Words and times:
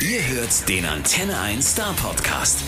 Ihr 0.00 0.24
hört 0.28 0.68
den 0.68 0.84
Antenne 0.84 1.36
1 1.40 1.72
Star 1.72 1.92
Podcast. 1.94 2.60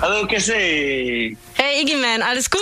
Hallo 0.00 0.26
Cassie. 0.26 1.36
Hey 1.54 1.82
Iggy 1.82 1.94
Man, 1.96 2.22
alles 2.22 2.50
gut? 2.50 2.60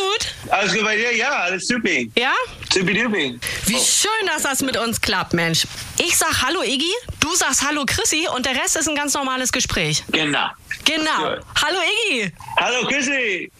Alles 0.50 0.74
gut 0.74 0.84
bei 0.84 0.96
dir? 0.96 1.16
Ja, 1.16 1.30
alles 1.30 1.66
super. 1.66 1.88
Ja? 2.16 2.34
Supi-dupi. 2.70 3.38
Wie 3.64 3.78
schön, 3.78 4.26
dass 4.26 4.42
das 4.42 4.60
mit 4.60 4.76
uns 4.76 5.00
klappt, 5.00 5.32
Mensch. 5.32 5.66
Ich 5.98 6.16
sag 6.18 6.42
Hallo 6.42 6.62
Iggy, 6.62 6.92
du 7.20 7.34
sagst 7.34 7.62
Hallo 7.66 7.84
Chrissy 7.86 8.28
und 8.34 8.44
der 8.44 8.54
Rest 8.54 8.76
ist 8.76 8.88
ein 8.88 8.94
ganz 8.96 9.14
normales 9.14 9.52
Gespräch. 9.52 10.04
Genau. 10.12 10.48
Genau. 10.84 11.30
Ja. 11.30 11.38
Hallo 11.62 11.78
Iggy. 12.10 12.32
Hallo 12.58 12.86
Cassie. 12.88 13.50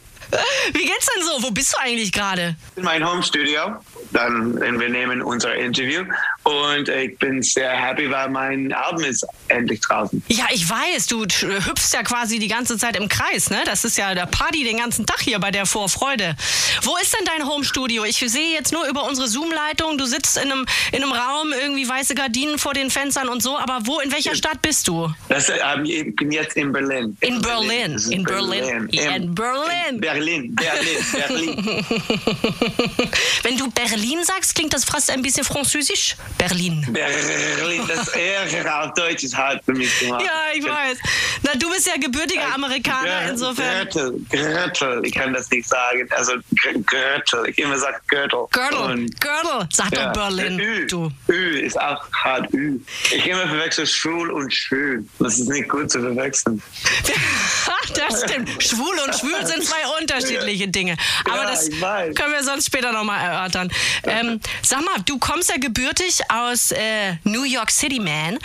Wie 0.74 0.84
geht's 0.84 1.08
denn 1.14 1.24
so? 1.24 1.42
Wo 1.42 1.50
bist 1.50 1.72
du 1.72 1.78
eigentlich 1.80 2.12
gerade? 2.12 2.54
In 2.76 2.82
mein 2.82 3.02
Home-Studio. 3.02 3.76
Dann, 4.12 4.60
wir 4.60 4.88
nehmen 4.88 5.22
unser 5.22 5.54
Interview. 5.54 6.04
Und 6.44 6.88
ich 6.88 7.18
bin 7.18 7.42
sehr 7.42 7.70
happy, 7.70 8.10
weil 8.10 8.30
mein 8.30 8.72
Album 8.72 9.04
ist 9.04 9.26
endlich 9.48 9.80
draußen. 9.80 10.22
Ja, 10.28 10.46
ich 10.50 10.68
weiß, 10.68 11.06
du 11.06 11.22
hüpfst 11.22 11.92
ja 11.92 12.02
quasi 12.02 12.38
die 12.38 12.48
ganze 12.48 12.78
Zeit 12.78 12.96
im 12.96 13.08
Kreis, 13.08 13.50
ne? 13.50 13.60
Das 13.66 13.84
ist 13.84 13.98
ja 13.98 14.14
der 14.14 14.26
Party 14.26 14.64
den 14.64 14.78
ganzen 14.78 15.04
Tag 15.04 15.20
hier 15.20 15.38
bei 15.38 15.50
der 15.50 15.66
Vorfreude. 15.66 16.36
Wo 16.82 16.96
ist 16.96 17.14
denn 17.14 17.26
dein 17.26 17.46
Homestudio? 17.46 18.04
Ich 18.04 18.18
sehe 18.18 18.52
jetzt 18.52 18.72
nur 18.72 18.86
über 18.86 19.04
unsere 19.04 19.28
Zoom-Leitung, 19.28 19.98
du 19.98 20.06
sitzt 20.06 20.36
in 20.38 20.50
einem, 20.50 20.66
in 20.92 21.02
einem 21.02 21.12
Raum, 21.12 21.52
irgendwie 21.52 21.86
weiße 21.88 22.14
Gardinen 22.14 22.58
vor 22.58 22.72
den 22.72 22.90
Fenstern 22.90 23.28
und 23.28 23.42
so, 23.42 23.58
aber 23.58 23.80
wo, 23.84 24.00
in 24.00 24.10
welcher 24.12 24.34
Stadt 24.34 24.62
bist 24.62 24.88
du? 24.88 25.12
Das, 25.28 25.50
ähm, 25.50 25.84
ich 25.84 26.16
bin 26.16 26.32
jetzt 26.32 26.56
in 26.56 26.72
Berlin. 26.72 27.16
In 27.20 27.40
Berlin. 27.42 27.92
Das 27.92 28.04
ist 28.04 28.12
In 28.12 28.24
Berlin. 28.24 28.88
Ja, 28.92 29.16
in 29.16 29.34
Berlin. 29.34 30.00
Berlin. 30.00 30.54
Berlin. 30.54 31.06
Berlin. 31.12 31.84
Wenn 33.42 33.56
du 33.56 33.70
Berlin 33.88 34.22
sagst, 34.24 34.54
klingt 34.54 34.72
das 34.74 34.84
fast 34.84 35.10
ein 35.10 35.22
bisschen 35.22 35.44
französisch. 35.44 36.16
Berlin. 36.36 36.86
Berlin. 36.90 37.82
Das 37.88 38.08
R 38.14 38.84
auf 38.84 38.94
Deutsch 38.94 39.24
ist 39.24 39.36
hart 39.36 39.64
für 39.64 39.72
mich 39.72 39.98
gemacht. 40.00 40.24
Ja, 40.24 40.32
ich 40.54 40.64
weiß. 40.64 40.98
Na, 41.42 41.52
du 41.54 41.70
bist 41.70 41.86
ja 41.86 41.94
gebürtiger 41.96 42.54
Amerikaner, 42.54 43.30
insofern. 43.30 43.88
Gürtel, 43.88 44.20
Gürtel, 44.30 45.00
ich 45.04 45.14
kann 45.14 45.32
das 45.32 45.50
nicht 45.50 45.68
sagen. 45.68 46.06
Also 46.10 46.32
Gürtel, 46.62 47.48
ich 47.48 47.58
immer 47.58 47.78
sage 47.78 47.98
Gürtel. 48.08 48.46
Gürtel, 48.50 48.78
Und, 48.78 49.20
Gürtel, 49.20 49.68
sag 49.72 49.92
ja, 49.92 50.06
doch 50.06 50.12
Berlin, 50.12 50.58
Ü, 50.60 50.86
du. 50.86 51.10
Ü 51.28 51.60
ist 51.60 51.80
auch 51.80 52.04
hart 52.12 52.52
Ü. 52.52 52.78
Ich 53.10 53.26
immer 53.26 53.46
verwechsel 53.48 53.86
schwul 53.86 54.30
und 54.30 54.52
schön. 54.52 55.08
Das 55.18 55.38
ist 55.38 55.48
nicht 55.48 55.68
gut 55.68 55.90
zu 55.90 56.00
verwechseln. 56.00 56.62
das 57.94 58.22
stimmt. 58.22 58.62
Schwul 58.62 58.98
und 59.06 59.14
schwül 59.14 59.46
sind 59.46 59.64
zwei 59.64 59.82
unterschiedliche 60.00 60.68
Dinge. 60.68 60.96
Aber 61.24 61.42
Ja, 61.42 61.50
das 61.50 61.68
können 61.70 62.32
wir 62.32 62.42
sonst 62.42 62.66
später 62.66 62.92
nochmal 62.92 63.20
erörtern. 63.20 63.70
Ähm, 64.04 64.40
sag 64.62 64.80
mal, 64.84 64.96
du 65.06 65.18
kommst 65.18 65.50
ja 65.50 65.56
gebürtig 65.58 66.20
aus 66.28 66.72
äh, 66.72 67.14
New 67.24 67.44
York 67.44 67.70
City, 67.70 68.00
man. 68.00 68.38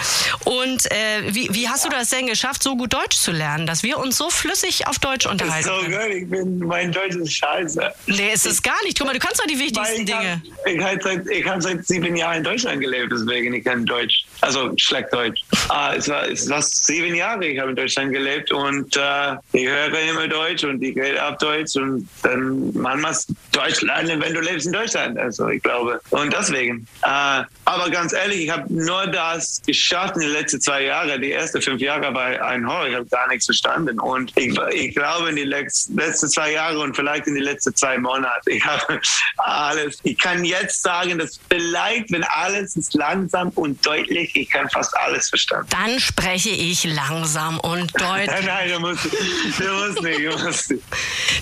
Und 0.45 0.91
äh, 0.91 1.23
wie, 1.33 1.49
wie 1.53 1.67
hast 1.69 1.85
du 1.85 1.89
das 1.89 2.09
denn 2.09 2.27
geschafft, 2.27 2.63
so 2.63 2.75
gut 2.75 2.93
Deutsch 2.93 3.17
zu 3.17 3.31
lernen, 3.31 3.65
dass 3.67 3.83
wir 3.83 3.97
uns 3.97 4.17
so 4.17 4.29
flüssig 4.29 4.87
auf 4.87 4.99
Deutsch 4.99 5.25
unterhalten 5.25 5.67
So 5.67 5.85
gut, 5.85 6.09
ich 6.13 6.29
bin, 6.29 6.59
mein 6.59 6.91
Deutsch 6.91 7.15
ist 7.15 7.33
scheiße. 7.33 7.93
Nee, 8.07 8.33
ist 8.33 8.45
es 8.45 8.61
gar 8.61 8.81
nicht. 8.83 8.97
Guck 8.97 9.07
mal, 9.07 9.13
du 9.13 9.19
kannst 9.19 9.39
doch 9.39 9.47
die 9.47 9.59
wichtigsten 9.59 10.01
ich 10.01 10.05
Dinge. 10.05 10.41
hab- 10.41 10.67
Ich 10.71 10.79
habe 10.83 10.99
seit, 11.03 11.27
ich 11.29 11.45
hab 11.47 11.61
seit 11.61 11.85
sieben 11.85 12.15
Jahren 12.15 12.37
in 12.37 12.43
Deutschland 12.43 12.81
gelebt, 12.81 13.11
deswegen 13.11 13.53
ich 13.53 13.63
kann 13.63 13.85
Deutsch. 13.85 14.25
Also 14.41 14.71
schlecht 14.77 15.07
Deutsch. 15.13 15.41
Ah, 15.69 15.93
es, 15.95 16.07
war, 16.09 16.27
es 16.27 16.49
war 16.49 16.61
sieben 16.61 17.15
Jahre, 17.15 17.45
ich 17.45 17.59
habe 17.59 17.69
in 17.71 17.75
Deutschland 17.75 18.11
gelebt 18.13 18.51
und 18.51 18.95
äh, 18.97 19.35
ich 19.53 19.65
höre 19.67 19.99
immer 20.09 20.27
Deutsch 20.27 20.63
und 20.63 20.81
ich 20.81 20.95
rede 20.95 21.25
auf 21.25 21.37
Deutsch 21.37 21.75
und 21.75 22.07
dann 22.23 22.73
man 22.73 23.01
muss 23.01 23.27
Deutsch 23.51 23.81
lernen, 23.81 24.19
wenn 24.21 24.33
du 24.33 24.41
lebst 24.41 24.65
in 24.67 24.73
Deutschland. 24.73 25.17
Also 25.23 25.47
ich 25.49 25.61
glaube. 25.63 26.01
Und 26.09 26.33
deswegen. 26.33 26.87
Äh, 27.03 27.43
aber 27.65 27.89
ganz 27.89 28.13
ehrlich, 28.13 28.41
ich 28.45 28.49
habe 28.49 28.65
nur 28.71 29.07
das 29.07 29.61
geschafft 29.65 30.15
in 30.15 30.21
den 30.21 30.31
letzten 30.31 30.59
zwei 30.61 30.83
Jahren. 30.83 31.21
Die 31.21 31.31
ersten 31.31 31.61
fünf 31.61 31.81
Jahre 31.81 32.11
bei 32.11 32.41
ein 32.43 32.67
Horror. 32.67 32.87
Ich 32.87 32.95
habe 32.95 33.05
gar 33.05 33.27
nichts 33.29 33.45
verstanden. 33.45 33.99
Und 33.99 34.31
ich, 34.35 34.57
ich 34.73 34.95
glaube, 34.95 35.29
in 35.29 35.35
die 35.35 35.43
lex- 35.43 35.89
letzten 35.95 36.29
zwei 36.29 36.51
Jahre 36.51 36.79
und 36.79 36.95
vielleicht 36.95 37.27
in 37.27 37.35
die 37.35 37.41
letzten 37.41 37.75
zwei 37.75 37.97
Monate, 37.97 38.51
ich 38.51 38.63
habe 38.65 38.99
alles. 39.37 39.97
Ich 40.03 40.17
kann 40.17 40.43
jetzt 40.43 40.81
sagen, 40.83 41.17
dass 41.17 41.39
vielleicht, 41.49 42.11
wenn 42.11 42.23
alles 42.23 42.75
ist 42.75 42.93
langsam 42.93 43.49
und 43.55 43.83
deutlich, 43.85 44.35
ich 44.35 44.49
kann 44.49 44.69
fast 44.69 44.95
alles 44.97 45.29
verstanden. 45.29 45.67
Dann 45.69 45.99
spreche 45.99 46.49
ich 46.49 46.83
langsam 46.83 47.59
und 47.61 47.91
deutlich. 47.99 48.27
Nein, 48.27 48.45
nein, 48.45 48.69
du 48.69 48.79
musst, 48.79 49.05
du 49.05 49.71
musst 49.71 50.01
nicht, 50.01 50.19
du 50.19 50.43
musst 50.45 50.71
nicht. 50.71 50.83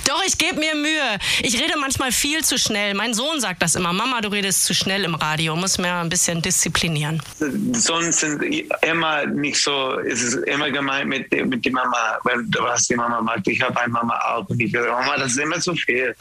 Doch, 0.08 0.22
ich 0.26 0.38
gebe 0.38 0.60
mir 0.60 0.76
Mühe. 0.76 1.18
Ich 1.42 1.60
rede 1.60 1.78
manchmal 1.80 2.12
viel 2.12 2.44
zu 2.44 2.58
schnell. 2.58 2.94
Mein 2.94 3.14
Sohn 3.14 3.40
sagt 3.40 3.62
das 3.62 3.71
immer. 3.76 3.94
Mama, 3.94 4.22
du 4.22 4.30
redest 4.30 4.66
zu 4.66 4.74
schnell 4.74 5.04
im 5.04 5.16
Radio. 5.16 5.56
Muss 5.56 5.78
mir 5.78 5.94
ein 5.96 6.10
bisschen 6.10 6.42
disziplinieren. 6.42 7.22
Sonst 7.74 8.20
sind 8.20 8.42
immer 8.82 9.26
nicht 9.26 9.62
so, 9.62 9.98
es 10.00 10.22
ist 10.22 10.34
immer 10.48 10.70
gemeint 10.72 11.08
mit, 11.08 11.32
mit 11.48 11.64
die 11.66 11.70
Mama, 11.72 12.20
wenn 12.24 12.50
du 12.50 12.62
was 12.64 12.88
die 12.88 12.96
Mama 12.96 13.22
macht. 13.22 13.48
Ich 13.48 13.62
habe 13.62 13.80
eine 13.80 13.92
Mama 13.92 14.14
auch 14.34 14.48
und 14.50 14.60
ich 14.60 14.72
sage, 14.72 14.90
Mama, 14.90 15.18
das 15.18 15.32
ist 15.32 15.40
immer 15.40 15.60
zu 15.60 15.76
viel. 15.76 16.16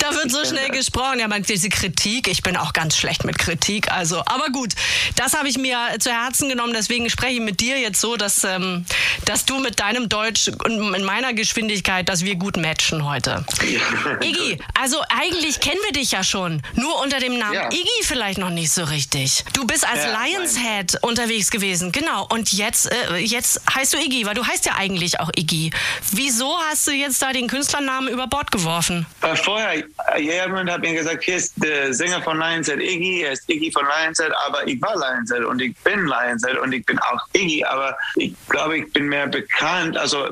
Da 0.00 0.14
wird 0.14 0.30
so 0.30 0.42
Ich 0.42 0.48
schnell 0.48 0.64
finde- 0.64 0.78
gesprochen. 0.78 1.18
Ja, 1.20 1.28
man, 1.28 1.42
diese 1.42 1.68
Kritik. 1.68 2.28
Ich 2.28 2.42
bin 2.42 2.56
auch 2.56 2.72
ganz 2.72 2.96
schlecht 2.96 3.24
mit 3.24 3.38
Kritik. 3.38 3.90
Also, 3.92 4.18
aber 4.26 4.48
gut. 4.52 4.72
Das 5.16 5.34
habe 5.34 5.48
ich 5.48 5.58
mir 5.58 5.78
zu 5.98 6.10
Herzen 6.10 6.48
genommen. 6.48 6.72
Deswegen 6.74 7.08
spreche 7.10 7.34
ich 7.34 7.40
mit 7.40 7.60
dir 7.60 7.78
jetzt 7.78 8.00
so, 8.00 8.16
dass, 8.16 8.44
ähm, 8.44 8.84
dass 9.24 9.44
du 9.44 9.58
mit 9.58 9.80
deinem 9.80 10.08
Deutsch 10.08 10.48
und 10.64 10.94
in 10.94 11.04
meiner 11.04 11.32
Geschwindigkeit, 11.34 12.08
dass 12.08 12.24
wir 12.24 12.36
gut 12.36 12.56
matchen 12.56 13.04
heute. 13.04 13.44
Iggy, 14.22 14.58
also 14.80 14.98
eigentlich 15.08 15.60
kennen 15.60 15.80
wir 15.84 15.92
dich 15.92 16.12
ja 16.12 16.22
schon. 16.24 16.62
Nur 16.74 16.93
unter 17.02 17.18
dem 17.20 17.38
Namen 17.38 17.54
Ja. 17.54 17.68
Iggy 17.68 18.02
vielleicht 18.02 18.38
noch 18.38 18.50
nicht 18.50 18.70
so 18.72 18.84
richtig. 18.84 19.44
Du 19.52 19.66
bist 19.66 19.86
als 19.88 20.04
Ja, 20.04 20.22
Lions 20.24 20.54
mein- 20.54 20.64
Head 20.64 20.98
unterwegs 21.02 21.50
gewesen. 21.50 21.92
Genau. 21.92 22.26
Und 22.30 22.52
jetzt, 22.52 22.90
äh, 22.90 23.16
jetzt 23.18 23.60
heißt 23.74 23.94
du 23.94 23.98
Iggy, 23.98 24.26
weil 24.26 24.34
du 24.34 24.44
heißt 24.46 24.64
ja 24.66 24.72
eigentlich 24.76 25.20
auch 25.20 25.30
Iggy. 25.36 25.70
Wieso 26.12 26.56
hast 26.70 26.86
du 26.86 26.92
jetzt 26.92 27.20
da 27.22 27.32
den 27.32 27.48
Künstlernamen 27.48 28.08
über 28.08 28.26
Bord 28.26 28.50
geworfen? 28.50 29.06
Äh, 29.22 29.36
vorher, 29.36 29.82
äh, 30.14 30.20
jemand 30.20 30.70
hat 30.70 30.80
mir 30.80 30.94
gesagt, 30.94 31.24
hier 31.24 31.36
ist 31.36 31.52
der 31.56 31.92
Sänger 31.94 32.22
von 32.22 32.38
Lionset, 32.38 32.80
Iggy, 32.80 33.22
er 33.22 33.32
ist 33.32 33.48
Iggy 33.48 33.70
von 33.72 33.84
Lionset, 33.84 34.32
aber 34.46 34.66
ich 34.66 34.80
war 34.82 34.94
Lionset 34.96 35.44
und 35.44 35.60
ich 35.60 35.74
bin 35.78 36.06
Lionset 36.06 36.58
und 36.58 36.72
ich 36.72 36.84
bin 36.86 36.98
auch 36.98 37.20
Iggy, 37.32 37.64
aber 37.64 37.96
ich 38.16 38.32
glaube, 38.48 38.78
ich 38.78 38.92
bin 38.92 39.08
mehr 39.08 39.26
bekannt, 39.26 39.96
also 39.96 40.28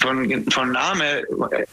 von, 0.00 0.44
von 0.50 0.72
Name, 0.72 1.24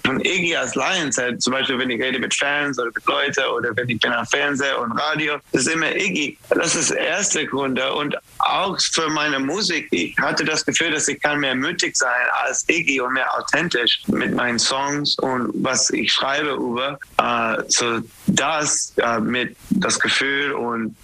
von 0.05 0.19
Iggy 0.19 0.55
als 0.55 0.75
Lionset, 0.75 1.41
zum 1.41 1.53
Beispiel, 1.53 1.77
wenn 1.79 1.89
ich 1.89 2.01
rede 2.01 2.19
mit 2.19 2.33
Fans 2.33 2.79
oder 2.79 2.91
mit 2.93 3.05
Leuten 3.05 3.43
oder 3.57 3.75
wenn 3.75 3.89
ich 3.89 3.99
bin 3.99 4.11
am 4.11 4.25
Fernseher 4.25 4.79
und 4.79 4.91
Radio, 4.93 5.35
ist 5.51 5.67
immer 5.67 5.95
Iggy. 5.95 6.37
Das 6.49 6.75
ist 6.75 6.91
der 6.91 6.99
erste 6.99 7.45
Grund 7.45 7.79
und 7.79 8.15
auch 8.39 8.79
für 8.79 9.09
meine 9.09 9.39
Musik, 9.39 9.87
ich 9.91 10.15
hatte 10.17 10.45
das 10.45 10.65
Gefühl, 10.65 10.91
dass 10.91 11.07
ich 11.07 11.19
kann 11.21 11.39
mehr 11.39 11.55
mutig 11.55 11.95
sein 11.95 12.09
als 12.43 12.67
Iggy 12.69 13.01
und 13.01 13.13
mehr 13.13 13.27
authentisch 13.37 14.01
mit 14.07 14.33
meinen 14.35 14.59
Songs 14.59 15.17
und 15.19 15.51
was 15.55 15.89
ich 15.89 16.11
schreibe 16.11 16.51
über. 16.51 16.99
Äh, 17.21 17.63
so 17.67 17.99
das 18.27 18.93
äh, 18.97 19.19
mit 19.19 19.55
das 19.69 19.99
Gefühl 19.99 20.51
und 20.53 20.95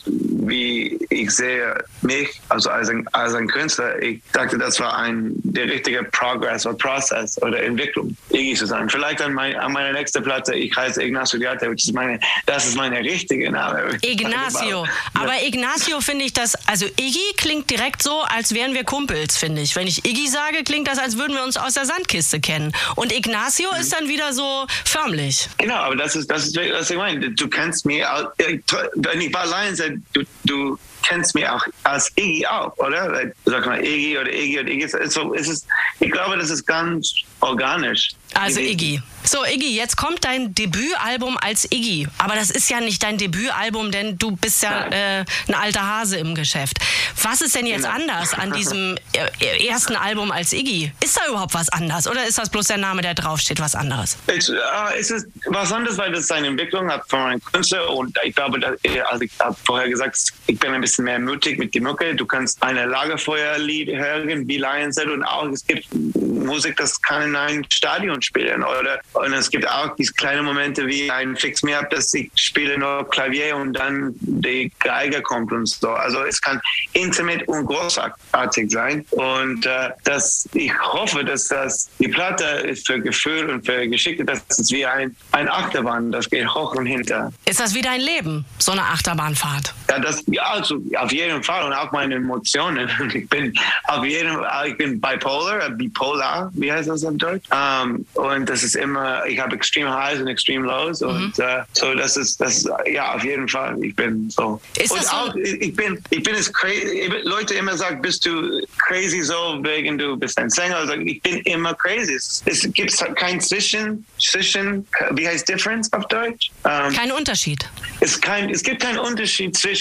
wie 0.47 0.97
ich 1.09 1.29
sehe 1.31 1.75
mich, 2.02 2.29
also 2.50 2.69
als 2.69 2.90
ein, 2.90 3.07
als 3.12 3.34
ein 3.34 3.47
Künstler, 3.47 4.02
ich 4.02 4.22
dachte, 4.34 4.57
das 4.57 4.79
war 4.79 4.97
ein 4.97 5.31
der 5.44 5.66
richtige 5.66 6.03
Progress 6.03 6.66
oder 6.66 6.78
Prozess 6.78 7.41
oder 7.41 7.62
Entwicklung, 7.62 8.16
Iggy 8.31 8.56
zu 8.56 8.66
sein. 8.66 8.90
Vielleicht 8.90 9.22
an, 9.22 9.34
mein, 9.34 9.56
an 9.56 9.72
meiner 9.72 9.94
nächsten 9.94 10.24
Platte, 10.24 10.56
ich 10.56 10.75
heiße 10.75 11.03
Ignacio 11.03 11.40
Diate, 11.40 11.66
das 11.68 11.84
ist 11.84 11.94
meine, 11.94 12.19
das 12.46 12.68
ist 12.68 12.75
meine 12.75 13.00
richtige 13.00 13.51
Name. 13.51 13.97
Ignacio. 14.01 14.85
Aber 15.13 15.34
Ignacio 15.44 16.01
finde 16.01 16.25
ich 16.25 16.34
das, 16.34 16.56
also 16.68 16.85
Iggy 16.85 17.34
klingt 17.38 17.69
direkt 17.69 18.01
so, 18.01 18.22
als 18.22 18.53
wären 18.53 18.74
wir 18.74 18.84
Kumpels, 18.84 19.38
finde 19.38 19.62
ich. 19.62 19.75
Wenn 19.75 19.88
ich 19.88 20.06
Iggy 20.06 20.28
sage, 20.28 20.63
klingt 20.63 20.88
das, 20.88 20.97
als 20.97 21.18
würden 21.18 21.35
wir 21.35 21.44
uns 21.44 21.57
aus 21.57 21.74
der 21.75 21.85
Sandkiste 21.85 22.40
kennen. 22.40 22.72
Und 22.96 23.12
Ignacio 23.13 23.69
ist 23.80 23.94
dann 23.94 24.07
wieder 24.07 24.34
so 24.34 24.66
förmlich. 24.85 25.47
Genau, 25.57 25.75
aber 25.75 25.96
das 25.96 26.16
ist, 26.16 26.30
das 26.31 26.47
ist, 26.47 26.57
was 26.57 26.90
ich 26.90 26.97
meine. 26.97 27.30
Du 27.31 27.47
kennst 27.47 27.85
mich, 27.85 28.06
auch- 28.06 28.31
wenn 28.38 29.22
ich 29.22 29.31
bei 29.31 29.46
Lions 29.46 29.78
sage, 29.78 30.01
du, 30.13 30.24
du 30.44 30.78
kennst 31.03 31.35
mich 31.35 31.47
auch 31.47 31.66
als 31.84 32.12
Iggy 32.16 32.46
auch, 32.47 32.75
oder? 32.78 33.31
Sag 33.45 33.65
mal 33.65 33.83
Iggy 33.83 34.18
oder 34.18 34.31
Iggy 34.31 34.60
oder 34.60 34.69
Iggy. 34.69 34.88
So, 35.10 35.33
es 35.33 35.65
ich 36.00 36.12
glaube, 36.12 36.38
das 36.38 36.50
ist 36.50 36.65
ganz 36.65 37.13
organisch. 37.39 38.12
Also 38.33 38.60
gewesen. 38.60 38.72
Iggy. 38.74 39.01
So, 39.24 39.45
Iggy, 39.45 39.75
jetzt 39.75 39.98
kommt 39.98 40.24
dein 40.25 40.56
Debütalbum 40.56 41.38
als 41.38 41.66
Iggy. 41.72 42.07
Aber 42.18 42.33
das 42.36 42.50
ist 42.50 42.69
ja 42.72 42.80
nicht 42.81 43.04
dein 43.04 43.19
Debütalbum, 43.19 43.92
denn 43.92 44.18
du 44.18 44.36
bist 44.36 44.63
ja 44.63 44.88
äh, 44.88 45.25
ein 45.48 45.54
alter 45.54 45.86
Hase 45.86 46.18
im 46.18 46.33
Geschäft. 46.33 46.78
Was 47.22 47.42
ist 47.42 47.54
denn 47.56 47.68
jetzt 47.68 47.83
Genau. 47.83 47.94
anders 47.95 48.33
an 48.33 48.51
diesem 48.57 48.98
äh, 49.13 49.68
ersten 49.68 49.95
Album 49.95 50.31
als 50.31 50.54
Iggy? 50.54 50.92
Ist 51.04 51.18
da 51.18 51.28
überhaupt 51.30 51.54
was 51.54 51.69
anders? 51.69 52.07
Oder 52.07 52.25
ist 52.25 52.39
das 52.39 52.50
bloß 52.50 52.66
der 52.68 52.78
Name, 52.78 53.04
der 53.04 53.13
draufsteht, 53.13 53.60
was 53.60 53.75
anderes? 53.75 54.18
Es, 54.25 54.50
äh, 54.50 54.56
es 54.98 55.12
ist 55.12 55.27
was 55.45 55.72
anderes, 55.72 56.00
weil 56.00 56.12
das 56.12 56.31
eine 56.31 56.48
Entwicklung 56.48 56.89
hat 56.92 57.04
von 57.07 57.19
meinem 57.22 57.44
Künstler 57.44 57.89
und 57.92 58.18
ich 58.24 58.34
glaube, 58.36 58.60
dass, 58.60 58.74
also 59.12 59.22
ich 59.24 59.31
habe 59.39 59.56
vorher 59.66 59.88
gesagt, 59.88 60.18
ich 60.48 60.57
bin 60.57 60.74
ein 60.74 60.81
bisschen 60.81 61.06
mehr 61.06 61.19
mutig 61.19 61.60
mit 61.60 61.75
der 61.75 61.84
Mucke. 61.84 62.16
Du 62.16 62.25
kannst 62.25 62.62
eine 62.63 62.86
Lagerfeuerlied 62.86 63.89
hören 63.89 64.48
wie 64.48 64.57
Lions 64.57 64.98
Head 64.98 65.10
und 65.10 65.24
auch 65.24 65.45
es 65.50 65.66
gibt 65.68 65.86
Musik, 66.16 66.75
das 66.77 67.00
kann 67.01 67.22
in 67.30 67.36
einem 67.36 67.66
Stadion 67.72 68.20
spielen 68.23 68.63
oder 68.63 69.00
und 69.13 69.33
es 69.33 69.50
gibt 69.50 69.68
auch 69.68 69.95
diese 69.95 70.13
kleinen 70.13 70.45
Momente 70.45 70.85
wie 70.88 71.09
ein 71.12 71.35
Fix 71.35 71.63
Me 71.63 71.77
Up, 71.77 71.89
dass 71.89 72.13
ich 72.13 72.31
spiele 72.35 72.77
nur 72.77 73.09
Klavier 73.09 73.56
und 73.56 73.73
dann 73.73 74.13
die 74.19 74.71
Geige 74.79 75.21
kommt 75.21 75.51
und 75.51 75.68
so. 75.68 75.89
Also 75.89 76.23
es 76.23 76.41
kann 76.41 76.62
intimate 76.94 77.45
und 77.45 77.65
großartig 77.65 78.71
sein. 78.71 79.06
Und 79.12 79.65
äh, 79.65 79.89
das, 80.03 80.47
ich 80.53 80.71
hoffe, 80.79 81.23
dass 81.23 81.47
das 81.47 81.89
die 82.00 82.07
Platte 82.07 82.45
ist 82.45 82.88
für 82.88 83.00
Gefühl 83.00 83.50
und 83.50 83.65
für 83.65 83.88
Geschichte, 83.88 84.25
das 84.25 84.41
ist 84.57 84.71
wie 84.71 84.85
ein, 84.85 85.15
ein 85.31 85.50
Achterbahn, 85.50 86.12
das 86.12 86.29
geht 86.29 86.47
hoch 86.53 86.75
und 86.75 86.85
hinter. 86.85 87.31
Ist 87.45 87.59
das 87.59 87.74
wie 87.74 87.81
dein 87.81 88.01
Leben, 88.01 88.45
so 88.57 88.71
eine 88.71 88.83
Achterbahnfahrt? 88.83 89.74
Ja, 89.91 89.99
das, 89.99 90.23
ja 90.27 90.43
also 90.43 90.81
auf 90.97 91.11
jeden 91.11 91.43
Fall 91.43 91.65
und 91.65 91.73
auch 91.73 91.91
meine 91.91 92.15
Emotionen. 92.15 92.89
Ich 93.13 93.27
bin 93.27 93.53
auf 93.85 94.05
jeden 94.05 94.33
Fall, 94.33 94.69
ich 94.69 94.77
bin 94.77 95.01
bipolar, 95.01 95.69
bipolar, 95.71 96.49
wie 96.53 96.71
heißt 96.71 96.88
das 96.89 97.03
im 97.03 97.17
Deutsch? 97.17 97.43
Um, 97.51 98.05
und 98.13 98.49
das 98.49 98.63
ist 98.63 98.75
immer, 98.75 99.25
ich 99.25 99.38
habe 99.38 99.55
extreme 99.55 99.93
Highs 99.93 100.21
und 100.21 100.27
extreme 100.27 100.65
Lows 100.65 101.01
mhm. 101.01 101.09
und 101.09 101.39
uh, 101.39 101.63
so 101.73 101.93
das 101.93 102.15
ist, 102.15 102.39
das 102.39 102.67
ja 102.91 103.13
auf 103.15 103.23
jeden 103.23 103.47
Fall. 103.49 103.77
Ich 103.83 103.95
bin 103.95 104.29
so. 104.29 104.61
Ist 104.77 104.91
und 104.91 105.01
das 105.01 105.11
auch, 105.11 105.33
so? 105.33 105.39
ich 105.39 105.75
bin, 105.75 106.01
ich 106.09 106.23
bin 106.23 106.35
es 106.35 106.51
crazy. 106.53 107.11
Leute 107.23 107.55
immer 107.55 107.75
sagen, 107.75 108.01
bist 108.01 108.25
du 108.25 108.61
crazy 108.88 109.21
so 109.21 109.59
wegen 109.61 109.97
du 109.97 110.15
bist 110.15 110.38
ein 110.38 110.49
Sänger? 110.49 110.77
Also 110.77 110.93
ich 110.93 111.21
bin 111.21 111.39
immer 111.41 111.73
crazy. 111.73 112.13
Es, 112.13 112.41
es 112.45 112.71
gibt 112.73 112.97
kein 113.15 113.41
Zwischen, 113.41 114.05
zwischen, 114.19 114.88
wie 115.11 115.27
heißt 115.27 115.49
Difference 115.49 115.91
auf 115.91 116.07
Deutsch? 116.07 116.51
Um, 116.63 116.93
Kein 116.93 117.11
Unterschied. 117.11 117.67
es, 117.99 118.19
kein, 118.21 118.49
es 118.49 118.63
gibt 118.63 118.81
keinen 118.81 118.99
Unterschied 118.99 119.57
zwischen 119.57 119.81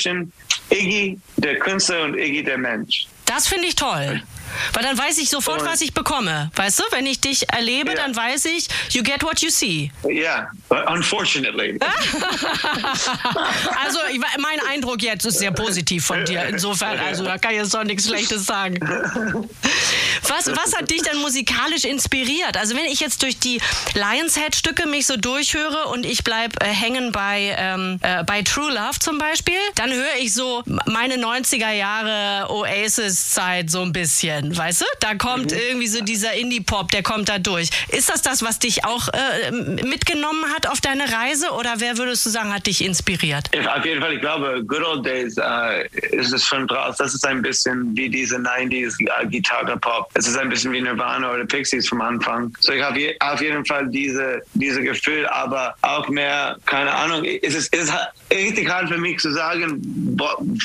Iggy, 0.71 1.19
der 1.37 1.59
Künstler, 1.59 2.03
und 2.05 2.17
Iggy, 2.17 2.43
der 2.45 2.59
Mensch. 2.59 3.07
Das 3.27 3.47
finde 3.49 3.67
ich 3.67 3.75
toll. 3.77 4.23
Weil 4.73 4.83
dann 4.83 4.99
weiß 4.99 5.19
ich 5.19 5.31
sofort, 5.31 5.61
Und- 5.63 5.69
was 5.69 5.81
ich 5.81 5.95
bekomme. 5.95 6.51
Weißt 6.57 6.81
du, 6.81 6.83
wenn 6.91 7.07
ich 7.07 7.21
dich 7.21 7.49
erlebe, 7.53 7.91
Ja. 7.91 7.97
dann 7.99 8.17
weiß 8.17 8.47
ich, 8.47 8.67
you 8.91 9.03
get 9.05 9.23
what 9.23 9.41
you 9.43 9.49
see. 9.51 9.93
Ja, 10.09 10.51
unfortunately. 10.89 11.79
Also 13.85 13.99
mein 14.39 14.61
Eindruck 14.69 15.03
jetzt 15.03 15.25
ist 15.25 15.39
sehr 15.39 15.53
positiv 15.53 16.05
von 16.05 16.25
dir. 16.25 16.45
Insofern, 16.47 16.99
also 16.99 17.25
da 17.25 17.39
kann 17.39 17.53
ich 17.53 17.59
jetzt 17.59 17.75
doch 17.75 17.85
nichts 17.85 18.07
Schlechtes 18.09 18.47
sagen. 18.47 18.79
Was, 20.31 20.47
was 20.47 20.77
hat 20.77 20.91
dich 20.91 21.03
denn 21.03 21.19
musikalisch 21.19 21.85
inspiriert? 21.85 22.57
Also 22.57 22.77
wenn 22.77 22.85
ich 22.85 23.01
jetzt 23.01 23.23
durch 23.23 23.39
die 23.39 23.61
Lionshead-Stücke 23.95 24.87
mich 24.87 25.07
so 25.07 25.17
durchhöre 25.17 25.89
und 25.89 26.07
ich 26.07 26.23
bleib 26.23 26.63
äh, 26.63 26.67
hängen 26.67 27.11
bei, 27.11 27.57
ähm, 27.59 27.99
äh, 28.03 28.23
bei 28.23 28.43
True 28.43 28.71
Love 28.71 28.99
zum 29.01 29.19
Beispiel, 29.19 29.59
dann 29.75 29.93
höre 29.93 30.17
ich 30.21 30.33
so 30.33 30.63
meine 30.87 31.17
90er 31.17 31.73
Jahre 31.73 32.49
Oasis-Zeit 32.49 33.71
so 33.71 33.83
ein 33.83 33.93
bisschen, 33.93 34.57
weißt 34.57 34.83
du? 34.83 34.85
Da 35.01 35.15
kommt 35.17 35.51
irgendwie 35.53 35.89
so 35.89 36.01
dieser 36.01 36.35
Indie-Pop, 36.35 36.93
der 36.93 37.03
kommt 37.03 37.29
da 37.29 37.41
durch. 37.41 37.71
Ist 37.89 38.09
das 38.09 38.23
das, 38.23 38.45
was 38.45 38.61
dich 38.61 38.85
auch 38.85 39.09
äh, 39.09 39.51
mitgenommen 39.51 40.45
hat 40.55 40.69
auf 40.69 40.81
deine 40.81 41.13
Reise 41.13 41.51
oder 41.51 41.75
wer 41.79 41.99
würdest 41.99 42.25
du 42.25 42.31
sagen, 42.31 42.55
hat 42.55 42.67
dich 42.67 42.85
inspiriert? 42.85 43.51
Auf 43.77 43.85
jeden 43.85 44.01
Fall, 44.01 44.13
ich 44.13 44.21
glaube, 44.21 44.63
Good 44.65 44.85
Old 44.85 45.05
Days 45.07 45.37
äh, 45.39 45.89
ist 46.13 46.33
es 46.33 46.45
schon 46.45 46.69
draus. 46.69 46.97
Das 46.99 47.15
ist 47.15 47.27
ein 47.27 47.43
bisschen 47.43 47.97
wie 47.97 48.09
diese 48.09 48.37
90s 48.37 48.95
äh, 49.01 49.27
Gitarre-Pop. 49.27 50.09
Es 50.21 50.29
ist 50.29 50.37
ein 50.37 50.51
bisschen 50.51 50.71
wie 50.73 50.83
Nirvana 50.83 51.33
oder 51.33 51.47
Pixies 51.47 51.89
vom 51.89 52.03
Anfang. 52.03 52.55
So, 52.61 52.73
ich 52.73 52.83
habe 52.83 52.99
je, 53.01 53.17
auf 53.21 53.41
jeden 53.41 53.65
Fall 53.65 53.89
diese, 53.89 54.43
diese 54.53 54.83
Gefühl, 54.83 55.27
aber 55.27 55.75
auch 55.81 56.07
mehr, 56.09 56.59
keine 56.67 56.93
Ahnung, 56.93 57.25
es 57.25 57.55
ist, 57.55 57.75
es 57.75 57.85
ist 57.85 57.95
richtig 58.31 58.69
hart 58.69 58.91
für 58.91 58.99
mich 58.99 59.19
zu 59.19 59.33
sagen, 59.33 59.81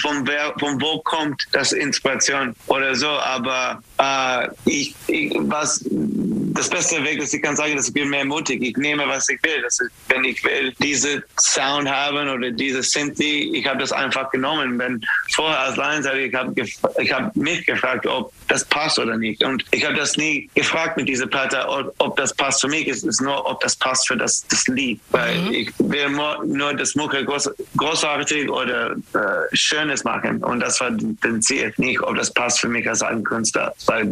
von, 0.02 0.28
wer, 0.28 0.54
von 0.60 0.82
wo 0.82 1.00
kommt 1.00 1.48
das 1.54 1.72
Inspiration 1.72 2.54
oder 2.68 2.96
so, 2.96 3.08
aber 3.08 3.82
äh, 3.98 4.48
ich, 4.66 4.96
ich, 5.08 5.34
was 5.36 5.86
das 5.90 6.70
beste 6.70 7.04
Weg 7.04 7.22
ist, 7.22 7.34
ich 7.34 7.42
kann 7.42 7.56
sagen, 7.56 7.76
dass 7.76 7.88
ich 7.88 7.94
bin 7.94 8.10
mehr 8.10 8.26
mutig. 8.26 8.62
Ich 8.62 8.78
nehme, 8.78 9.08
was 9.08 9.28
ich 9.30 9.42
will. 9.44 9.64
Ist, 9.66 9.84
wenn 10.10 10.24
ich 10.24 10.44
will, 10.44 10.74
diese 10.82 11.24
Sound 11.40 11.90
haben 11.90 12.30
oder 12.30 12.52
diese 12.52 12.82
Synthi, 12.82 13.52
ich 13.54 13.68
habe 13.68 13.80
das 13.80 13.92
einfach 13.92 14.30
genommen. 14.32 14.78
Wenn 14.80 15.02
vorher 15.34 15.60
als 15.60 15.78
Lions, 15.78 16.06
ich 16.06 16.34
habe 16.34 16.54
ich 17.00 17.14
hab 17.14 17.36
mich 17.36 17.66
gefragt, 17.66 18.06
ob 18.08 18.32
das 18.48 18.66
passt 18.66 19.00
oder 19.00 19.18
nicht. 19.18 19.44
Und 19.44 19.64
ich 19.72 19.86
habe 19.86 19.96
das 19.96 20.18
nie 20.18 20.50
gefragt 20.56 20.98
mit 20.98 21.08
dieser 21.08 21.28
Platte, 21.28 21.68
ob, 21.68 21.94
ob 22.00 22.18
das 22.18 22.34
passt 22.34 22.62
für 22.62 22.68
mich. 22.68 22.88
Es 22.88 23.04
ist 23.04 23.22
nur, 23.22 23.46
ob 23.46 23.60
das 23.62 23.76
passt 23.76 24.08
für 24.08 24.18
das, 24.18 24.46
das 24.48 24.68
Lied. 24.68 25.00
Weil 25.12 25.54
ich 25.54 25.72
will 25.80 26.10
nur, 26.10 26.44
nur 26.46 26.74
das 26.74 26.96
Mucke 26.96 27.24
groß, 27.24 27.50
großartig 27.78 28.50
oder 28.50 28.92
äh, 28.92 29.56
Schönes 29.56 30.04
machen. 30.04 30.44
Und 30.44 30.60
das 30.60 30.80
war 30.80 30.92
das 30.92 31.40
Ziel. 31.42 31.74
Nicht, 31.78 32.02
ob 32.02 32.16
das 32.16 32.34
passt 32.34 32.60
für 32.60 32.70
mich 32.70 32.88
als 32.88 33.02
ein 33.02 33.24
Künstler. 33.24 33.74
Weil 33.88 34.12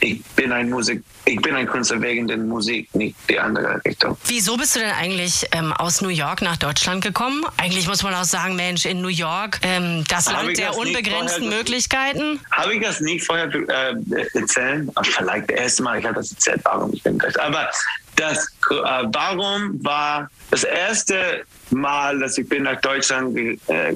ich 0.00 0.22
bin 0.36 0.52
ein 0.52 0.68
Musik, 0.70 1.02
ich 1.24 1.40
bin 1.40 1.54
ein 1.54 1.66
Künstler 1.66 2.00
wegen 2.02 2.28
der 2.28 2.36
Musik, 2.36 2.94
nicht 2.94 3.16
die 3.28 3.38
andere 3.38 3.80
Richtung. 3.84 4.16
Wieso 4.26 4.56
bist 4.56 4.76
du 4.76 4.80
denn 4.80 4.90
eigentlich 4.90 5.46
ähm, 5.52 5.72
aus 5.72 6.00
New 6.02 6.08
York 6.10 6.42
nach 6.42 6.56
Deutschland 6.58 7.02
gekommen? 7.02 7.44
Eigentlich 7.56 7.86
muss 7.88 8.02
man 8.02 8.14
auch 8.14 8.24
sagen, 8.24 8.56
Mensch, 8.56 8.84
in 8.84 9.00
New 9.00 9.08
York, 9.08 9.60
ähm, 9.62 10.04
das 10.08 10.30
Land 10.30 10.58
der 10.58 10.68
das 10.68 10.76
nicht 10.76 10.86
unbegrenzten 10.86 11.42
vorher- 11.44 11.58
Möglichkeiten. 11.58 12.40
Habe 12.50 12.74
ich 12.74 12.82
das 12.82 13.00
nicht 13.00 13.24
vorher 13.24 13.46
äh, 13.54 13.94
erzählt? 14.34 14.90
Vielleicht 15.02 15.50
das 15.50 15.56
erste 15.58 15.82
Mal, 15.82 15.98
ich 15.98 16.04
habe 16.04 16.16
das 16.16 16.30
erzählt, 16.32 16.60
warum 16.64 16.92
ich 16.92 17.02
bin 17.02 17.18
gleich. 17.18 17.40
Aber 17.40 17.70
das, 18.16 18.46
äh, 18.70 18.74
warum 19.12 19.82
war 19.84 20.30
das 20.50 20.62
erste 20.64 21.44
Mal, 21.70 22.18
dass 22.20 22.38
ich 22.38 22.48
bin 22.48 22.62
nach 22.64 22.80
Deutschland 22.80 23.34
ge, 23.34 23.58
äh, 23.66 23.92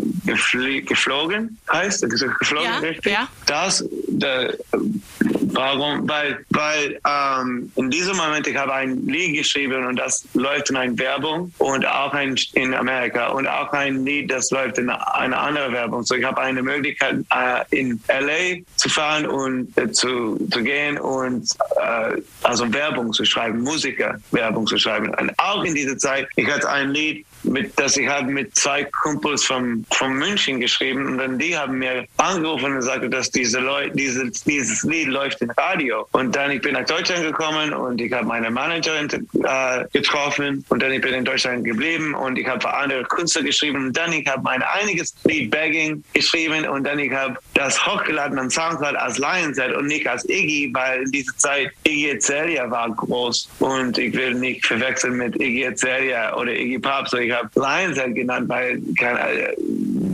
geflogen, 0.85 1.59
heißt 1.73 2.03
geflogen, 2.09 2.65
Ja, 2.73 2.79
richtig? 2.79 3.13
ja. 3.13 3.29
Das, 3.47 3.85
der, 4.09 4.55
warum? 5.59 6.09
Weil, 6.09 6.45
weil 6.51 7.01
ähm, 7.07 7.71
in 7.75 7.91
diesem 7.91 8.17
Moment, 8.17 8.47
ich 8.47 8.57
habe 8.57 8.73
ein 8.75 9.07
Lied 9.07 9.37
geschrieben 9.37 9.87
und 9.87 9.97
das 9.97 10.27
läuft 10.35 10.71
in 10.71 10.77
einer 10.77 10.97
Werbung 10.99 11.53
und 11.59 11.85
auch 11.87 12.13
ein, 12.15 12.37
in 12.55 12.75
Amerika 12.75 13.29
und 13.29 13.47
auch 13.47 13.73
ein 13.73 14.05
Lied, 14.05 14.31
das 14.31 14.51
läuft 14.51 14.79
in 14.79 14.89
einer 14.89 15.39
anderen 15.39 15.73
Werbung. 15.73 16.05
So 16.05 16.15
ich 16.15 16.25
habe 16.25 16.41
eine 16.41 16.63
Möglichkeit, 16.63 17.17
äh, 17.35 17.77
in 17.77 18.01
LA 18.09 18.63
zu 18.77 18.89
fahren 18.89 19.27
und 19.27 19.77
äh, 19.77 19.91
zu, 19.91 20.39
zu 20.51 20.63
gehen 20.63 20.99
und 20.99 21.49
äh, 21.77 22.21
also 22.45 22.73
Werbung 22.73 23.13
zu 23.13 23.25
schreiben, 23.25 23.63
Musiker-Werbung 23.63 24.67
zu 24.67 24.79
schreiben. 24.79 25.13
Und 25.15 25.33
auch 25.39 25.65
in 25.65 25.75
dieser 25.75 25.99
Zeit, 25.99 26.29
ich 26.37 26.49
hatte 26.49 26.71
ein 26.71 26.91
Lied, 26.91 27.27
mit, 27.43 27.79
das 27.79 27.96
ich 27.96 28.08
habe 28.08 28.31
mit 28.31 28.55
zwei 28.56 28.85
Kumpels 28.85 29.44
von, 29.44 29.85
von 29.93 30.12
München 30.12 30.61
geschrieben 30.61 31.06
und 31.06 31.19
dann 31.19 31.38
die 31.38 31.56
haben 31.56 31.79
mir 31.79 32.06
angerufen 32.17 32.73
und 32.73 32.76
gesagt, 32.76 33.12
dass 33.12 33.31
diese 33.31 33.61
Leute, 33.61 33.94
diese, 33.96 34.31
dieses 34.46 34.82
Lied 34.82 35.08
läuft 35.08 35.40
im 35.40 35.50
Radio. 35.50 36.06
Und 36.12 36.35
dann 36.35 36.50
ich 36.50 36.61
bin 36.61 36.75
nach 36.75 36.85
Deutschland 36.85 37.23
gekommen 37.23 37.73
und 37.73 38.00
ich 38.00 38.12
habe 38.12 38.26
meine 38.26 38.50
Managerin 38.50 39.08
äh, 39.44 39.85
getroffen 39.93 40.64
und 40.69 40.82
dann 40.82 40.93
ich 40.93 41.00
bin 41.00 41.14
in 41.14 41.25
Deutschland 41.25 41.64
geblieben 41.64 42.14
und 42.14 42.38
ich 42.38 42.46
habe 42.46 42.61
für 42.61 42.73
andere 42.73 43.02
Künstler 43.05 43.43
geschrieben 43.43 43.87
und 43.87 43.96
dann 43.96 44.12
ich 44.12 44.26
habe 44.26 44.43
mein 44.43 44.62
einiges 44.62 45.14
Lied 45.25 45.50
Begging 45.50 46.02
geschrieben 46.14 46.69
und 46.69 46.85
dann 46.85 46.99
ich 46.99 47.12
habe 47.12 47.37
das 47.55 47.85
hochgeladen 47.87 48.38
am 48.38 48.50
Soundcloud 48.50 48.96
als 48.96 49.19
Lionset 49.19 49.75
und 49.75 49.87
nicht 49.87 50.07
als 50.07 50.28
Iggy, 50.28 50.71
weil 50.73 51.02
in 51.02 51.11
dieser 51.11 51.37
Zeit 51.37 51.73
Iggy 51.85 52.12
Azalea 52.12 52.71
war 52.71 52.90
groß 52.90 53.49
und 53.61 53.99
ich 53.99 54.14
will 54.14 54.35
nicht 54.35 54.66
verwechseln 54.66 55.16
mit 55.16 55.35
Iggy 55.40 55.66
Azalea 55.66 56.37
oder 56.37 56.52
Iggy 56.52 56.78
Pop, 56.78 57.09
so 57.09 57.18
ich 57.28 57.35
habe 57.35 57.50
Lionset 57.54 58.14
genannt, 58.14 58.49
weil 58.49 58.80
keine, 58.99 59.54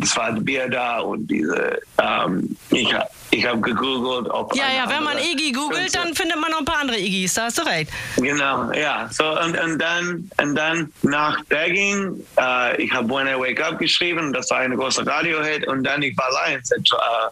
das 0.01 0.17
war 0.17 0.33
Bier 0.33 0.69
da 0.69 0.99
und 0.99 1.31
diese 1.31 1.79
ähm, 2.03 2.54
ich 2.71 2.93
habe 2.95 3.07
ich 3.31 3.45
hab 3.45 3.61
gegoogelt, 3.63 4.29
ob 4.31 4.55
Ja, 4.55 4.67
ja, 4.73 4.89
wenn 4.89 5.03
man 5.03 5.19
Iggy 5.19 5.51
googelt, 5.51 5.93
dann 5.97 6.15
findet 6.15 6.39
man 6.39 6.53
noch 6.53 6.61
ein 6.61 6.65
paar 6.65 6.79
andere 6.79 6.99
Iggys, 6.99 7.35
da 7.35 7.45
hast 7.47 7.59
du 7.59 7.63
recht. 7.63 7.91
Genau, 8.17 8.71
ja. 8.73 9.09
So 9.11 9.25
und, 9.41 9.59
und 9.61 9.79
dann 9.81 10.31
und 10.41 10.55
dann 10.55 10.93
nach 11.03 11.43
Begging, 11.47 12.25
äh, 12.39 12.81
ich 12.81 12.93
habe 12.93 13.09
When 13.09 13.27
I 13.27 13.33
Wake 13.37 13.61
Up 13.61 13.79
geschrieben, 13.81 14.33
das 14.33 14.51
war 14.51 14.59
eine 14.59 14.77
große 14.77 15.05
Radiohit 15.05 15.67
und 15.67 15.83
dann 15.83 16.03
ich 16.03 16.17
war 16.17 16.29
Lions 16.49 16.71
äh, 16.71 16.77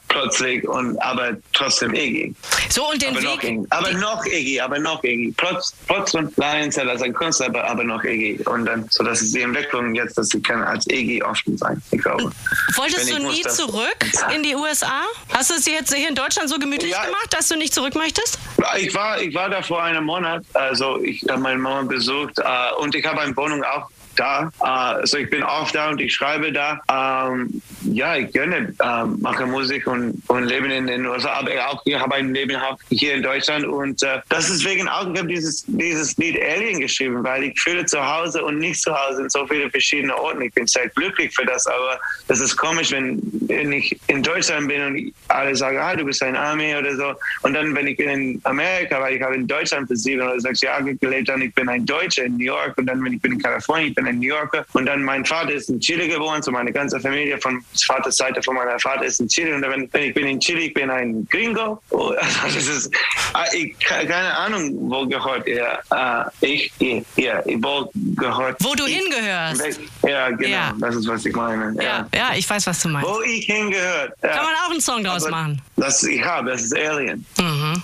plötzlich 0.09 0.67
und 0.69 1.01
aber 1.03 1.37
trotzdem 1.53 1.95
Iggy. 1.95 2.35
So, 2.69 2.91
und 2.91 3.01
den 3.01 3.11
Aber 3.17 3.21
noch, 3.21 3.43
Weg. 3.43 3.45
Iggy. 3.51 3.67
aber 3.71 3.93
noch 3.93 4.25
Iggy, 4.27 4.61
aber 4.61 4.79
noch 4.81 5.05
Iggy. 5.05 5.35
Trotz, 5.37 5.73
trotzdem 5.87 6.33
Lions 6.37 6.79
als 6.79 7.01
ein 7.03 7.15
Künstler, 7.15 7.47
aber, 7.47 7.65
aber 7.71 7.85
noch 7.85 8.03
Iggy. 8.03 8.43
Und 8.47 8.67
dann, 8.67 8.87
so 8.91 9.05
das 9.05 9.23
ist 9.23 9.37
die 9.37 9.43
Entwicklung 9.43 9.95
jetzt, 9.95 10.19
dass 10.19 10.35
ich 10.35 10.43
kann 10.43 10.63
als 10.65 10.85
Iggy 10.89 11.23
offen 11.23 11.57
sein. 11.57 11.81
Ich 11.93 12.03
glaube. 12.03 12.33
Wolltest 12.75 13.09
du 13.09 13.15
ich 13.19 13.23
muss 13.23 13.37
nie 13.37 13.43
das- 13.43 13.57
zurück 13.57 13.97
in 14.35 14.43
die 14.43 14.57
USA? 14.57 15.03
Hast 15.35 15.51
du 15.51 15.55
es 15.55 15.67
jetzt 15.67 15.95
hier 15.95 16.09
in 16.09 16.15
Deutschland 16.15 16.49
so 16.49 16.59
gemütlich 16.59 16.93
Ja. 16.93 17.05
gemacht, 17.05 17.29
dass 17.31 17.49
du 17.49 17.57
nicht 17.57 17.73
zurück 17.75 17.95
möchtest? 17.95 18.39
Ich 18.79 18.95
war, 18.95 19.21
ich 19.21 19.35
war 19.35 19.49
da 19.49 19.63
vor 19.63 19.83
einem 19.83 20.05
Monat, 20.05 20.45
also 20.55 21.03
ich 21.03 21.23
habe 21.29 21.41
meine 21.41 21.59
Mama 21.59 21.83
besucht 21.83 22.39
äh, 22.39 22.45
und 22.79 22.95
ich 22.95 23.05
habe 23.05 23.21
eine 23.21 23.37
Wohnung 23.37 23.63
auch 23.65 23.89
da. 24.17 24.51
Äh, 24.61 24.65
also 24.67 25.17
ich 25.19 25.31
bin 25.31 25.43
oft 25.43 25.75
da 25.75 25.89
und 25.91 26.01
ich 26.01 26.15
schreibe 26.15 26.53
da. 26.53 26.81
Ähm, 26.91 27.63
ja, 27.85 28.17
ich 28.17 28.33
gerne 28.33 28.75
äh, 28.81 29.05
mache 29.21 29.47
Musik 29.47 29.87
und, 29.87 30.23
und 30.29 30.45
lebe 30.45 30.73
in 30.73 30.87
den 30.87 31.07
USA, 31.07 31.33
aber 31.35 31.51
auch 31.69 31.83
ich 31.85 31.99
habe 31.99 32.15
ein 32.15 32.35
Leben 32.35 32.57
hier 32.91 33.15
in 33.15 33.23
Deutschland 33.23 33.67
und 33.67 34.03
äh, 34.03 34.21
das 34.29 34.51
ist 34.51 34.65
wegen 34.65 34.89
auch, 34.89 35.13
ich 35.13 35.19
habe 35.19 35.29
dieses, 35.29 35.65
dieses 35.67 36.17
Lied 36.17 36.39
Alien 36.41 36.81
geschrieben, 36.81 37.23
weil 37.25 37.45
ich 37.45 37.61
fühle 37.61 37.85
zu 37.87 37.99
Hause 38.01 38.45
und 38.45 38.59
nicht 38.59 38.81
zu 38.81 38.93
Hause 38.95 39.23
in 39.23 39.31
so 39.31 39.47
viele 39.47 39.71
verschiedene 39.71 40.17
Orten. 40.17 40.43
Ich 40.43 40.53
bin 40.53 40.67
sehr 40.67 40.89
glücklich 40.91 41.35
für 41.35 41.45
das, 41.45 41.67
aber 41.67 41.99
das 42.29 42.41
ist 42.41 42.57
komisch, 42.57 42.93
wenn, 42.93 43.21
wenn 43.49 43.73
ich 43.73 43.99
in 44.07 44.23
Deutschland 44.23 44.69
bin 44.69 44.83
und 44.83 45.15
alle 45.29 45.55
sagen, 45.55 45.79
ah, 45.79 45.97
du 45.97 46.05
bist 46.05 46.23
ein 46.23 46.37
Army 46.37 46.75
oder 46.75 46.95
so 46.97 47.15
und 47.43 47.55
dann, 47.55 47.75
wenn 47.75 47.87
ich 47.87 47.99
in 47.99 48.41
Amerika, 48.45 49.01
weil 49.01 49.17
ich 49.17 49.23
habe 49.23 49.35
in 49.35 49.47
Deutschland 49.47 49.89
für 49.89 49.97
sieben 49.97 50.23
oder 50.23 50.39
sechs 50.41 50.61
Jahre 50.61 50.95
gelebt 50.95 51.31
und 51.31 51.43
ich 51.43 51.55
bin 51.55 51.69
ein 51.69 51.85
Deutscher 51.85 52.25
in 52.25 52.37
New 52.37 52.45
York 52.45 52.77
und 52.77 52.87
dann, 52.87 53.05
wenn 53.05 53.15
ich 53.15 53.21
bin 53.21 53.33
in 53.33 53.39
Kalifornien, 53.43 53.89
ich 53.89 53.95
bin 53.95 54.07
ein 54.07 54.19
New 54.19 54.29
Yorker 54.29 54.65
und 54.73 54.87
dann 54.87 55.03
mein 55.03 55.25
Vater 55.25 55.53
ist 55.53 55.69
in 55.69 55.81
Chile 55.81 56.09
geboren, 56.09 56.43
so 56.43 56.51
meine 56.51 56.73
ganze 56.73 57.01
Familie 57.01 57.39
von 57.39 57.63
Vaters 57.87 58.17
Seite 58.17 58.43
von 58.43 58.55
meiner 58.55 58.79
Vater 58.79 59.05
ist 59.05 59.21
in 59.21 59.29
Chile 59.29 59.55
und 59.55 59.63
wenn, 59.63 59.89
wenn 59.93 60.03
ich 60.03 60.15
bin 60.15 60.27
in 60.27 60.41
Chile, 60.41 60.61
ich 60.61 60.75
bin 60.75 60.91
ein 60.91 61.27
Gringo. 61.31 61.81
Oh, 61.91 62.13
das 62.45 62.57
ist, 62.57 62.91
ah, 63.33 63.45
ich, 63.53 63.79
keine 63.81 64.37
Ahnung, 64.37 64.73
wo 64.91 65.07
gehört 65.07 65.47
er. 65.47 65.83
Uh, 65.91 66.31
ich, 66.41 66.73
hier, 66.79 67.05
hier, 67.17 67.43
wo 67.59 67.91
gehört. 67.95 68.57
Wo 68.61 68.75
du 68.75 68.87
hingehörst. 68.87 69.81
Ja, 70.07 70.31
genau, 70.31 70.49
ja. 70.49 70.75
das 70.79 70.97
ist, 70.97 71.09
was 71.09 71.25
ich 71.25 71.35
meine. 71.35 71.75
Ja. 71.77 71.83
ja, 71.83 72.09
ja, 72.15 72.31
ich 72.37 72.49
weiß, 72.49 72.67
was 72.67 72.83
du 72.83 72.89
meinst. 72.89 73.09
Wo 73.09 73.21
ich 73.23 73.47
hingehört. 73.47 74.13
Ja. 74.23 74.29
Kann 74.29 74.45
man 74.45 74.55
auch 74.67 74.71
einen 74.71 74.81
Song 74.81 75.05
draus 75.05 75.25
Aber 75.25 75.37
machen. 75.37 75.63
Das, 75.77 76.03
ich 76.03 76.23
habe, 76.23 76.51
das 76.51 76.63
ist 76.63 76.77
Alien. 76.77 77.25
Mhm. 77.39 77.83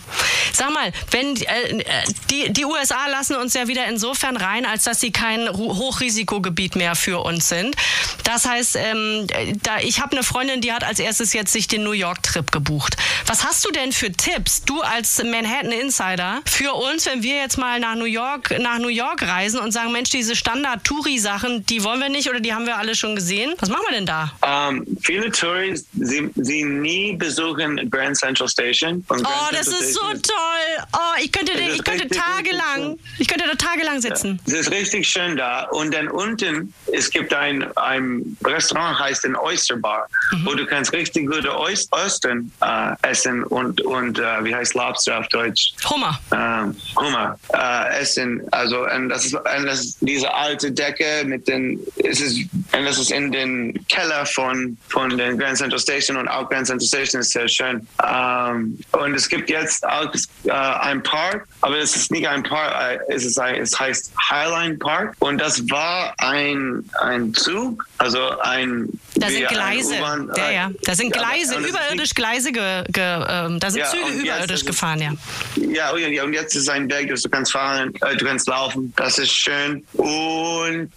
Sag 0.53 0.73
mal, 0.73 0.93
wenn 1.11 1.37
äh, 1.37 1.85
die, 2.31 2.53
die 2.53 2.65
USA 2.65 3.07
lassen 3.07 3.37
uns 3.37 3.55
ja 3.55 3.69
wieder 3.69 3.87
insofern 3.87 4.37
rein, 4.37 4.67
als 4.67 4.85
dass 4.85 5.01
sie 5.01 5.13
kein 5.13 5.49
Hochrisikogebiet 5.49 6.77
mehr 6.77 6.97
für 6.97 7.25
uns 7.25 7.49
sind. 7.49 7.77
Das 8.25 8.47
heißt, 8.47 8.77
ähm, 8.77 9.27
da, 9.63 9.78
ich 9.83 10.01
habe 10.01 10.13
eine 10.13 10.23
Freundin, 10.23 10.61
die 10.61 10.73
hat 10.73 10.85
als 10.85 10.99
erstes 10.99 11.33
jetzt 11.33 11.53
sich 11.53 11.69
den 11.69 11.83
New 11.83 11.93
York-Trip 11.93 12.51
gebucht. 12.51 12.97
Was 13.27 13.45
hast 13.45 13.65
du 13.65 13.71
denn 13.71 13.93
für 13.93 14.13
Tipps, 14.13 14.63
du 14.63 14.81
als 14.81 15.23
Manhattan 15.23 15.73
Insider, 15.73 16.41
für 16.47 16.73
uns, 16.75 17.07
wenn 17.07 17.23
wir 17.23 17.37
jetzt 17.37 17.59
mal 17.59 17.81
nach 17.81 17.95
New 17.95 18.05
York, 18.05 18.59
nach 18.59 18.79
New 18.79 18.89
York 18.89 19.23
reisen 19.23 19.61
und 19.61 19.73
sagen, 19.73 19.93
Mensch, 19.93 20.11
diese 20.11 20.37
Standard-Touri-Sachen, 20.37 21.67
die 21.67 21.85
wollen 21.85 22.01
wir 22.01 22.09
nicht 22.09 22.29
oder 22.29 22.41
die 22.41 22.53
haben 22.53 22.67
wir 22.67 22.79
alle 22.79 22.95
schon 22.95 23.15
gesehen? 23.15 23.55
Was 23.59 23.69
machen 23.69 23.83
wir 23.89 23.97
denn 23.97 24.07
da? 24.07 24.33
Um, 24.41 24.77
ähm, 24.79 24.99
viele 25.03 25.31
Touris, 25.31 25.87
sie, 25.95 26.31
sie 26.37 26.65
nie 26.65 27.15
besuchen 27.17 27.91
Grand 27.91 28.17
Central 28.17 28.49
Station. 28.49 29.05
oh, 29.09 29.15
das 29.15 29.25
Central 29.25 29.63
ist 29.63 29.97
Station 29.97 30.17
so 30.17 30.33
toll. 30.33 30.87
Oh, 30.95 31.23
ich 31.23 31.33
könnte, 31.33 31.53
ich 31.53 31.85
könnte 31.85 32.09
tagelang, 32.09 32.99
ich 33.19 33.29
könnte 33.29 33.45
da 33.47 33.55
tagelang 33.55 34.01
sitzen. 34.01 34.41
Es 34.47 34.53
ja. 34.53 34.61
ist 34.61 34.71
richtig 34.71 35.09
schön 35.09 35.37
da. 35.37 35.65
Und 35.65 35.93
dann 35.95 36.09
unten, 36.09 36.73
es 36.93 37.11
gibt 37.11 37.33
ein, 37.35 37.65
ein 37.77 38.37
Restaurant, 38.45 38.99
heißt 38.99 39.25
ein 39.25 39.37
Oyster 39.37 39.68
Bar, 39.77 40.09
mhm. 40.33 40.47
wo 40.47 40.55
du 40.55 40.67
kannst 40.67 40.93
richtig 40.93 41.29
gute 41.29 41.57
Oystern 41.57 42.51
äh, 42.63 42.95
essen 43.03 43.45
und, 43.45 43.81
und 43.83 44.19
äh, 44.19 44.45
wie 44.45 44.55
heißt 44.55 44.75
Lobster 44.75 45.19
auf 45.19 45.29
Deutsch? 45.29 45.73
Hummer. 45.89 46.19
Ähm, 46.33 46.77
Hummer 46.97 47.39
äh, 47.53 48.01
essen. 48.01 48.43
Also 48.53 48.87
und 48.87 49.09
das, 49.09 49.27
ist, 49.27 49.35
und 49.35 49.67
das 49.67 49.81
ist 49.81 49.99
diese 50.01 50.33
alte 50.33 50.73
Decke 50.73 51.25
mit 51.25 51.47
den, 51.49 51.81
es 51.97 52.21
ist, 52.21 52.39
und 52.73 52.85
das 52.85 52.99
ist 52.99 53.11
in 53.11 53.33
den 53.33 53.87
Keller 53.89 54.27
von, 54.27 54.77
von 54.89 55.17
den 55.17 55.39
Grand 55.39 55.59
Central 55.59 55.79
Station 55.79 56.17
und 56.17 56.29
auch 56.29 56.49
Grand 56.49 56.67
Central 56.67 56.87
Station 56.87 57.21
ist 57.21 57.31
sehr 57.31 57.49
schön. 57.49 57.87
Ähm, 58.07 58.79
und 58.93 59.15
es 59.15 59.29
gibt 59.29 59.51
jetzt 59.51 59.87
auch 59.87 60.13
äh, 60.45 60.51
ein 60.51 61.03
Park, 61.03 61.47
aber 61.61 61.79
es 61.79 61.97
ist 61.97 62.11
nicht 62.11 62.29
ein 62.29 62.43
Park, 62.43 62.75
äh, 62.81 63.15
es, 63.15 63.25
ist 63.25 63.39
ein, 63.39 63.57
es 63.57 63.79
heißt 63.79 64.13
Highline 64.31 64.79
Park 64.79 65.15
und 65.19 65.39
das 65.39 65.69
war 65.71 66.15
ein, 66.19 66.89
ein 67.01 67.35
Zug, 67.35 67.87
also 67.99 68.39
ein 68.41 68.89
da 69.17 69.29
sind 69.29 69.49
Gleise, 69.59 69.95
ja, 70.37 70.51
ja. 70.51 70.71
Da 70.83 70.95
sind 70.95 71.13
Gleise, 71.13 71.55
ja, 71.55 71.61
überirdisch 71.61 72.15
Gleise, 72.15 72.53
ge, 72.53 72.85
ge, 72.89 73.03
äh, 73.03 73.59
da 73.59 73.71
sind 73.71 73.81
ja, 73.81 73.87
Züge 73.87 74.21
überirdisch 74.21 74.65
gefahren, 74.65 75.01
ja. 75.01 75.13
Ja, 75.57 75.91
und 75.91 76.33
jetzt 76.33 76.55
ist 76.55 76.69
ein 76.69 76.89
Berg, 76.89 77.09
du 77.09 77.29
kannst 77.29 77.53
fahren, 77.53 77.93
äh, 78.03 78.17
du 78.17 78.25
kannst 78.25 78.49
laufen, 78.49 78.93
das 78.97 79.19
ist 79.19 79.33
schön. 79.33 79.85
Und 79.95 80.91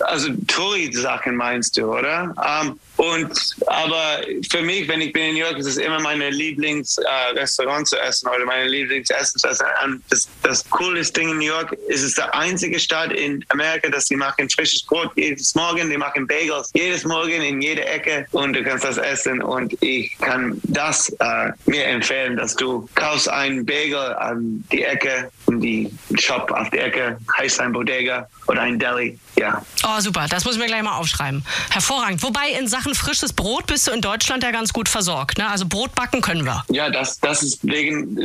also 0.00 0.28
Touri-Sachen 0.46 1.36
meinst 1.36 1.76
du, 1.76 1.86
oder? 1.86 2.34
Um, 2.36 2.78
und 2.96 3.56
aber 3.66 4.20
für 4.50 4.62
mich, 4.62 4.86
wenn 4.88 5.00
ich 5.00 5.12
bin 5.12 5.24
in 5.24 5.34
New 5.34 5.40
York, 5.40 5.58
ist 5.58 5.66
es 5.66 5.76
immer 5.78 5.98
meine 6.00 6.30
Lieblingsrestaurant 6.30 7.82
äh, 7.82 7.84
zu 7.84 7.98
essen 7.98 8.28
oder 8.28 8.44
meine 8.44 8.68
Lieblingsessen 8.68 9.40
zu 9.40 9.48
essen. 9.48 9.66
Das, 10.10 10.28
das 10.42 10.68
coolste 10.70 11.20
Ding 11.20 11.30
in 11.30 11.38
New 11.38 11.44
York 11.44 11.72
ist 11.88 12.02
es 12.02 12.14
der 12.14 12.34
einzige 12.34 12.78
Stadt 12.78 13.12
in 13.12 13.44
Amerika, 13.48 13.88
dass 13.88 14.06
sie 14.06 14.16
machen 14.16 14.48
frisches 14.48 14.82
Brot 14.84 15.10
jedes 15.16 15.54
Morgen, 15.54 15.90
die 15.90 15.96
machen 15.96 16.26
Bagels 16.26 16.70
jedes 16.74 17.04
Morgen 17.04 17.42
in 17.42 17.60
jeder 17.60 17.86
Ecke 17.90 18.26
und 18.30 18.52
du 18.52 18.62
kannst 18.62 18.84
das 18.84 18.96
essen. 18.96 19.42
Und 19.42 19.76
ich 19.82 20.16
kann 20.18 20.60
das 20.64 21.08
äh, 21.18 21.52
mir 21.66 21.84
empfehlen, 21.86 22.36
dass 22.36 22.54
du 22.54 22.88
kaufst 22.94 23.28
einen 23.28 23.66
Bagel 23.66 24.14
an 24.14 24.64
die 24.70 24.84
Ecke, 24.84 25.30
in 25.48 25.60
die 25.60 25.90
Shop 26.16 26.50
auf 26.52 26.70
die 26.70 26.78
Ecke, 26.78 27.18
heißt 27.36 27.60
ein 27.60 27.72
Bodega 27.72 28.28
oder 28.46 28.62
ein 28.62 28.78
Deli. 28.78 29.18
Ja. 29.36 29.64
Oh, 29.84 30.00
super. 30.00 30.26
Das 30.28 30.44
muss 30.44 30.54
ich 30.54 30.60
mir 30.60 30.66
gleich 30.66 30.82
mal 30.82 30.96
aufschreiben. 30.96 31.44
Hervorragend. 31.70 32.22
Wobei 32.22 32.50
in 32.50 32.68
Sachen 32.68 32.83
frisches 32.92 33.32
Brot 33.32 33.66
bist 33.66 33.86
du 33.86 33.92
in 33.92 34.02
Deutschland 34.02 34.42
ja 34.42 34.50
ganz 34.50 34.72
gut 34.72 34.88
versorgt. 34.88 35.38
Ne? 35.38 35.48
Also 35.48 35.64
Brot 35.66 35.94
backen 35.94 36.20
können 36.20 36.44
wir. 36.44 36.62
Ja, 36.68 36.90
das, 36.90 37.18
das 37.20 37.42
ist 37.42 37.60
wegen, 37.62 38.16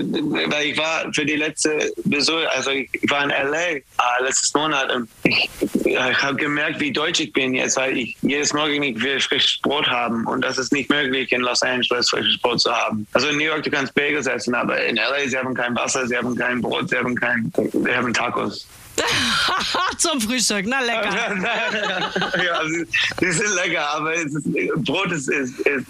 weil 0.51 0.65
ich 0.65 0.77
war 0.77 1.05
für 1.13 1.25
die 1.25 1.35
letzte 1.35 1.93
Besuch, 2.03 2.41
also 2.55 2.71
ich 2.71 2.89
war 3.09 3.23
in 3.23 3.29
LA 3.29 3.57
äh, 3.57 3.83
letztes 4.21 4.53
Monat 4.53 4.91
und 4.91 5.07
ich, 5.23 5.49
ich 5.85 5.97
habe 5.97 6.35
gemerkt, 6.35 6.79
wie 6.79 6.91
deutsch 6.91 7.21
ich 7.21 7.31
bin 7.31 7.53
jetzt, 7.53 7.77
weil 7.77 7.97
ich 7.97 8.17
jedes 8.21 8.51
Morgen 8.51 8.79
nicht 8.79 9.01
will 9.01 9.19
frisches 9.21 9.59
Brot 9.61 9.87
haben 9.87 10.25
und 10.25 10.41
das 10.41 10.57
ist 10.57 10.73
nicht 10.73 10.89
möglich 10.89 11.31
in 11.31 11.41
Los 11.41 11.61
Angeles 11.61 12.09
frisches 12.09 12.37
Brot 12.41 12.59
zu 12.59 12.71
haben. 12.71 13.07
Also 13.13 13.27
in 13.27 13.37
New 13.37 13.45
York 13.45 13.63
du 13.63 13.69
kannst 13.69 13.93
Bagels 13.93 14.27
essen, 14.27 14.55
aber 14.55 14.83
in 14.83 14.95
LA 14.95 15.27
sie 15.27 15.37
haben 15.37 15.53
kein 15.53 15.75
Wasser, 15.75 16.07
sie 16.07 16.17
haben 16.17 16.35
kein 16.35 16.61
Brot, 16.61 16.89
sie 16.89 16.97
haben 16.97 17.15
kein, 17.15 17.51
sie 17.55 17.95
haben 17.95 18.13
Tacos. 18.13 18.67
Zum 19.97 20.21
Frühstück, 20.21 20.65
na 20.67 20.79
lecker. 20.79 21.11
ja, 22.43 22.61
sie, 22.67 23.31
sind 23.31 23.55
lecker, 23.55 23.87
aber 23.89 24.13
ist, 24.13 24.37
Brot 24.85 25.11
ist, 25.11 25.29
ist, 25.29 25.59
ist, 25.59 25.87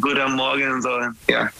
gut 0.00 0.18
am 0.18 0.36
Morgen 0.36 0.80
so. 0.82 0.90
Ja. 1.28 1.50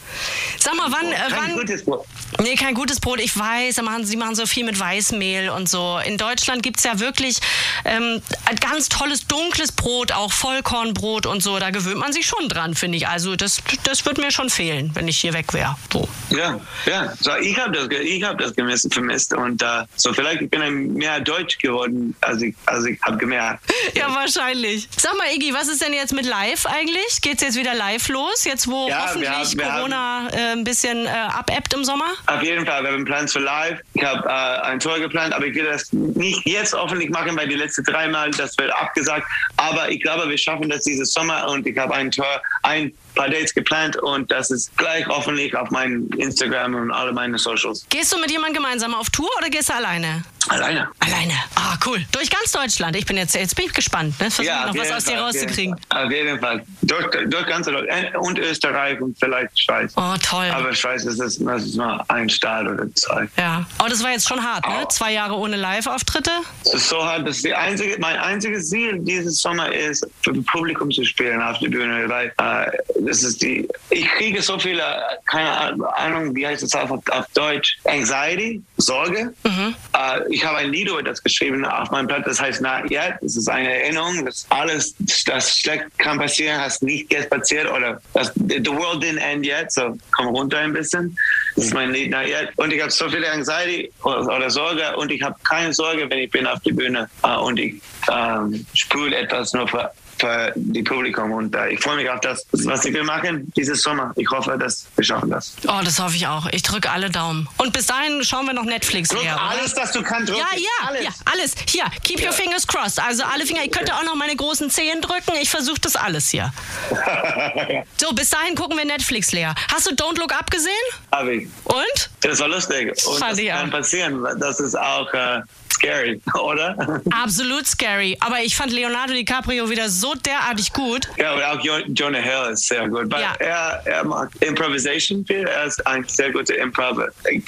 Sag 0.59 0.75
mal, 0.75 0.91
wann. 0.91 1.09
Kein 1.11 1.31
wann 1.31 1.53
gutes 1.53 1.83
Brot. 1.83 2.05
Nee, 2.41 2.55
kein 2.55 2.73
gutes 2.73 2.99
Brot. 2.99 3.19
Ich 3.19 3.37
weiß, 3.37 3.81
sie 4.03 4.15
machen 4.17 4.35
so 4.35 4.45
viel 4.45 4.63
mit 4.63 4.79
Weißmehl 4.79 5.49
und 5.49 5.67
so. 5.67 5.99
In 6.05 6.17
Deutschland 6.17 6.63
gibt 6.63 6.77
es 6.77 6.85
ja 6.85 6.99
wirklich 6.99 7.39
ähm, 7.85 8.21
ein 8.45 8.55
ganz 8.57 8.87
tolles 8.87 9.27
dunkles 9.27 9.71
Brot, 9.71 10.11
auch 10.11 10.31
Vollkornbrot 10.31 11.25
und 11.25 11.43
so. 11.43 11.59
Da 11.59 11.71
gewöhnt 11.71 11.97
man 11.97 12.13
sich 12.13 12.25
schon 12.25 12.47
dran, 12.47 12.75
finde 12.75 12.97
ich. 12.97 13.07
Also 13.07 13.35
das, 13.35 13.61
das 13.83 14.05
wird 14.05 14.19
mir 14.19 14.31
schon 14.31 14.49
fehlen, 14.49 14.91
wenn 14.93 15.07
ich 15.07 15.19
hier 15.19 15.33
weg 15.33 15.53
wäre. 15.53 15.75
So. 15.91 16.07
Ja, 16.29 16.59
ja. 16.85 17.13
So, 17.19 17.35
ich 17.35 17.57
habe 17.57 17.71
das, 17.71 17.87
ich 17.99 18.23
hab 18.23 18.37
das 18.37 18.55
gemessen, 18.55 18.91
vermisst. 18.91 19.33
Und 19.33 19.61
uh, 19.63 19.83
so 19.95 20.13
vielleicht 20.13 20.41
ich 20.41 20.49
bin 20.49 20.61
ich 20.61 20.97
mehr 20.97 21.19
Deutsch 21.19 21.57
geworden, 21.57 22.15
als 22.21 22.41
ich, 22.41 22.55
als 22.65 22.85
ich 22.85 23.01
habe 23.01 23.17
gemerkt. 23.17 23.63
ja, 23.95 24.13
wahrscheinlich. 24.13 24.87
Sag 24.95 25.17
mal, 25.17 25.27
Iggy, 25.33 25.53
was 25.53 25.67
ist 25.67 25.81
denn 25.81 25.93
jetzt 25.93 26.13
mit 26.13 26.25
live 26.25 26.65
eigentlich? 26.65 27.21
Geht 27.21 27.35
es 27.35 27.41
jetzt 27.41 27.57
wieder 27.57 27.75
live 27.75 28.07
los? 28.09 28.45
Jetzt, 28.45 28.67
wo 28.67 28.87
ja, 28.87 29.05
hoffentlich 29.07 29.29
haben, 29.29 29.57
Corona 29.57 29.97
haben, 29.97 30.29
äh, 30.29 30.48
ein 30.51 30.63
bisschen 30.63 31.05
äh, 31.05 31.09
abebbt 31.09 31.73
im 31.73 31.83
Sommer? 31.83 32.05
Auf 32.27 32.43
jeden 32.43 32.65
Fall, 32.65 32.83
wir 32.83 32.91
haben 32.91 33.05
Plans 33.05 33.33
für 33.33 33.39
live. 33.39 33.79
Ich 33.93 34.03
habe 34.03 34.27
äh, 34.27 34.67
ein 34.67 34.79
Tor 34.79 34.99
geplant, 34.99 35.33
aber 35.33 35.45
ich 35.45 35.55
will 35.55 35.65
das 35.65 35.91
nicht 35.93 36.45
jetzt 36.45 36.75
öffentlich 36.75 37.09
machen, 37.09 37.35
weil 37.37 37.47
die 37.47 37.55
letzten 37.55 37.83
drei 37.83 38.07
Mal, 38.07 38.31
das 38.31 38.57
wird 38.57 38.71
abgesagt. 38.73 39.27
Aber 39.57 39.89
ich 39.89 40.01
glaube, 40.01 40.29
wir 40.29 40.37
schaffen 40.37 40.69
das 40.69 40.83
dieses 40.83 41.13
Sommer 41.13 41.47
und 41.49 41.65
ich 41.65 41.77
habe 41.77 41.93
ein 41.93 42.11
Tor, 42.11 42.41
ein 42.63 42.91
paar 43.19 43.29
Dates 43.29 43.53
geplant 43.53 43.97
und 43.97 44.31
das 44.31 44.49
ist 44.49 44.75
gleich 44.77 45.05
öffentlich 45.09 45.53
auf 45.55 45.69
meinem 45.71 46.09
Instagram 46.17 46.73
und 46.73 46.91
alle 46.91 47.11
meine 47.11 47.37
Socials. 47.37 47.85
Gehst 47.89 48.13
du 48.13 48.17
mit 48.17 48.31
jemandem 48.31 48.63
gemeinsam 48.63 48.93
auf 48.93 49.09
Tour 49.09 49.29
oder 49.37 49.49
gehst 49.49 49.67
du 49.67 49.73
alleine? 49.73 50.23
Alleine. 50.47 50.87
Alleine. 50.99 51.33
Ah, 51.55 51.77
cool. 51.85 51.99
Durch 52.11 52.29
ganz 52.29 52.51
Deutschland. 52.51 52.95
Ich 52.95 53.05
bin 53.05 53.17
jetzt, 53.17 53.35
jetzt 53.35 53.55
bin 53.55 53.65
ich 53.65 53.73
gespannt, 53.73 54.19
ne? 54.19 54.31
Versuche 54.31 54.47
ja, 54.47 54.65
noch 54.65 54.75
was 54.75 54.91
aus 54.91 55.03
Fall, 55.03 55.15
dir 55.15 55.21
rauszukriegen. 55.21 55.75
Auf 55.89 56.11
jeden 56.11 56.39
Fall. 56.39 56.63
Durch, 56.81 57.05
durch 57.27 57.45
ganz 57.45 57.67
Deutschland. 57.67 58.15
Und 58.15 58.39
Österreich 58.39 58.99
und 59.01 59.17
vielleicht 59.19 59.59
Schweiz. 59.59 59.93
Oh, 59.95 60.15
toll. 60.23 60.47
Aber 60.51 60.73
Schweiz 60.73 61.03
ist, 61.03 61.19
das, 61.19 61.37
das 61.37 61.63
ist 61.63 61.75
nur 61.75 62.03
ein 62.09 62.29
Staat 62.29 62.67
oder 62.67 62.85
zwei. 62.95 63.27
Ja. 63.37 63.65
Aber 63.77 63.89
das 63.89 64.01
war 64.01 64.11
jetzt 64.11 64.27
schon 64.27 64.41
hart, 64.41 64.67
ne? 64.67 64.87
Zwei 64.89 65.13
Jahre 65.13 65.35
ohne 65.35 65.57
Live-Auftritte. 65.57 66.31
Es 66.63 66.73
ist 66.73 66.89
so 66.89 67.05
hart, 67.05 67.27
dass 67.27 67.41
die 67.41 67.53
einzige, 67.53 67.97
mein 67.99 68.17
einziges 68.17 68.69
Ziel 68.69 68.97
dieses 68.99 69.41
Sommer 69.41 69.71
ist, 69.71 70.07
für 70.21 70.33
das 70.33 70.45
Publikum 70.45 70.89
zu 70.89 71.03
spielen 71.03 71.41
auf 71.41 71.59
der 71.59 71.69
Bühne, 71.69 72.07
weil 72.07 72.33
äh, 72.37 73.08
das 73.09 73.23
ist 73.23 73.41
die, 73.41 73.67
ich 73.89 74.07
kriege 74.11 74.39
so 74.41 74.59
viele, 74.59 74.83
keine 75.25 75.83
Ahnung, 75.95 76.35
wie 76.35 76.45
heißt 76.45 76.61
es 76.61 76.75
auf, 76.75 76.91
auf 76.91 77.25
Deutsch, 77.33 77.79
Anxiety, 77.85 78.61
Sorge. 78.77 79.33
Mhm. 79.43 79.75
Äh, 79.95 80.21
ich 80.29 80.45
habe 80.45 80.57
ein 80.57 80.71
Lied 80.71 80.89
über 80.89 81.01
das 81.01 81.21
geschrieben 81.23 81.65
auf 81.65 81.89
meinem 81.89 82.05
Blatt, 82.05 82.27
das 82.27 82.39
heißt 82.39 82.61
Not 82.61 82.91
Yet. 82.91 83.15
Das 83.21 83.35
ist 83.35 83.49
eine 83.49 83.81
Erinnerung, 83.81 84.25
dass 84.25 84.45
alles, 84.49 84.93
das 85.25 85.57
schlecht 85.57 85.85
kann 85.97 86.19
passieren, 86.19 86.61
hast 86.61 86.83
nicht 86.83 87.11
jetzt 87.11 87.31
passiert 87.31 87.71
oder 87.71 87.99
das, 88.13 88.31
the 88.35 88.67
world 88.67 89.03
didn't 89.03 89.19
end 89.19 89.43
yet, 89.43 89.71
so 89.71 89.97
komm 90.11 90.27
runter 90.27 90.59
ein 90.59 90.73
bisschen. 90.73 91.17
Das 91.55 91.65
ist 91.65 91.73
mein 91.73 91.91
Lied 91.91 92.11
Not 92.11 92.27
Yet. 92.27 92.51
Und 92.57 92.71
ich 92.71 92.79
habe 92.79 92.91
so 92.91 93.09
viele 93.09 93.29
Anxiety 93.31 93.91
oder, 94.03 94.21
oder 94.35 94.49
Sorge 94.51 94.95
und 94.97 95.11
ich 95.11 95.23
habe 95.23 95.35
keine 95.47 95.73
Sorge, 95.73 96.07
wenn 96.09 96.19
ich 96.19 96.29
bin 96.29 96.45
auf 96.45 96.59
der 96.59 96.73
Bühne 96.73 97.09
äh, 97.23 97.35
und 97.37 97.57
ich 97.59 97.81
ähm, 98.11 98.65
spüre 98.75 99.15
etwas 99.15 99.53
nur 99.53 99.67
für 99.67 99.91
für 100.19 100.51
die 100.55 100.83
Publikum. 100.83 101.31
Und 101.31 101.55
äh, 101.55 101.69
ich 101.69 101.79
freue 101.81 101.95
mich 101.97 102.09
auf 102.09 102.19
das, 102.21 102.45
was 102.51 102.85
ich 102.85 102.93
will 102.93 103.03
machen 103.03 103.51
dieses 103.55 103.81
Sommer. 103.81 104.11
Ich 104.15 104.29
hoffe, 104.29 104.57
dass 104.57 104.85
wir 104.95 105.03
schaffen 105.03 105.29
das. 105.29 105.53
Oh, 105.67 105.79
das 105.83 105.99
hoffe 105.99 106.15
ich 106.15 106.27
auch. 106.27 106.47
Ich 106.51 106.61
drücke 106.63 106.89
alle 106.91 107.09
Daumen. 107.09 107.47
Und 107.57 107.73
bis 107.73 107.87
dahin 107.87 108.23
schauen 108.23 108.45
wir 108.45 108.53
noch 108.53 108.63
Netflix 108.65 109.09
Drück 109.09 109.21
leer. 109.23 109.39
alles, 109.41 109.75
was 109.75 109.91
du 109.91 110.01
kannst. 110.03 110.29
Drück 110.29 110.37
Ja, 110.37 110.45
ja, 110.57 110.87
alles. 110.87 111.03
ja, 111.03 111.09
alles. 111.31 111.55
Hier, 111.67 111.85
keep 112.03 112.21
your 112.23 112.31
fingers 112.33 112.67
crossed. 112.67 112.99
Also 113.01 113.23
alle 113.23 113.45
Finger. 113.45 113.63
Ich 113.63 113.71
könnte 113.71 113.93
auch 113.95 114.03
noch 114.03 114.15
meine 114.15 114.35
großen 114.35 114.69
Zehen 114.69 115.01
drücken. 115.01 115.33
Ich 115.41 115.49
versuche 115.49 115.79
das 115.81 115.95
alles 115.95 116.29
hier. 116.29 116.51
So, 117.97 118.11
bis 118.13 118.29
dahin 118.29 118.55
gucken 118.55 118.77
wir 118.77 118.85
Netflix 118.85 119.31
leer. 119.31 119.53
Hast 119.73 119.89
du 119.89 119.93
Don't 119.95 120.17
Look 120.19 120.33
Up 120.33 120.49
gesehen? 120.51 120.71
Hab 121.11 121.27
ich. 121.27 121.47
Und? 121.65 122.09
Das 122.21 122.39
war 122.39 122.47
lustig. 122.47 122.89
Und 123.07 123.17
Fand 123.19 123.31
das 123.33 123.39
ich 123.39 123.49
kann 123.49 123.67
auch. 123.69 123.71
passieren. 123.71 124.25
Das 124.39 124.59
ist 124.59 124.77
auch 124.77 125.11
äh, 125.13 125.41
scary, 125.79 126.21
oder? 126.39 127.01
Absolut 127.11 127.65
scary. 127.67 128.17
Aber 128.19 128.39
ich 128.41 128.55
fand 128.55 128.71
Leonardo 128.71 129.13
DiCaprio 129.13 129.69
wieder 129.69 129.89
so 129.89 130.13
derartig 130.15 130.71
gut. 130.73 131.07
Ja, 131.17 131.33
und 131.33 131.43
auch 131.43 131.59
Jo- 131.63 131.85
Jonah 131.87 132.19
Hill 132.19 132.53
ist 132.53 132.67
sehr 132.67 132.87
gut. 132.87 133.11
Ja. 133.13 133.33
er, 133.39 133.81
er 133.85 134.03
mag 134.03 134.29
Improvisation 134.41 135.25
viel. 135.25 135.45
Er 135.47 135.65
ist 135.65 135.85
ein 135.87 136.03
sehr 136.07 136.31
guter 136.31 136.55
Improv. 136.57 136.97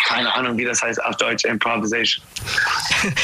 Keine 0.07 0.33
Ahnung, 0.33 0.57
wie 0.57 0.65
das 0.65 0.81
heißt 0.81 1.03
auf 1.03 1.17
Deutsch, 1.17 1.45
Improvisation. 1.45 2.23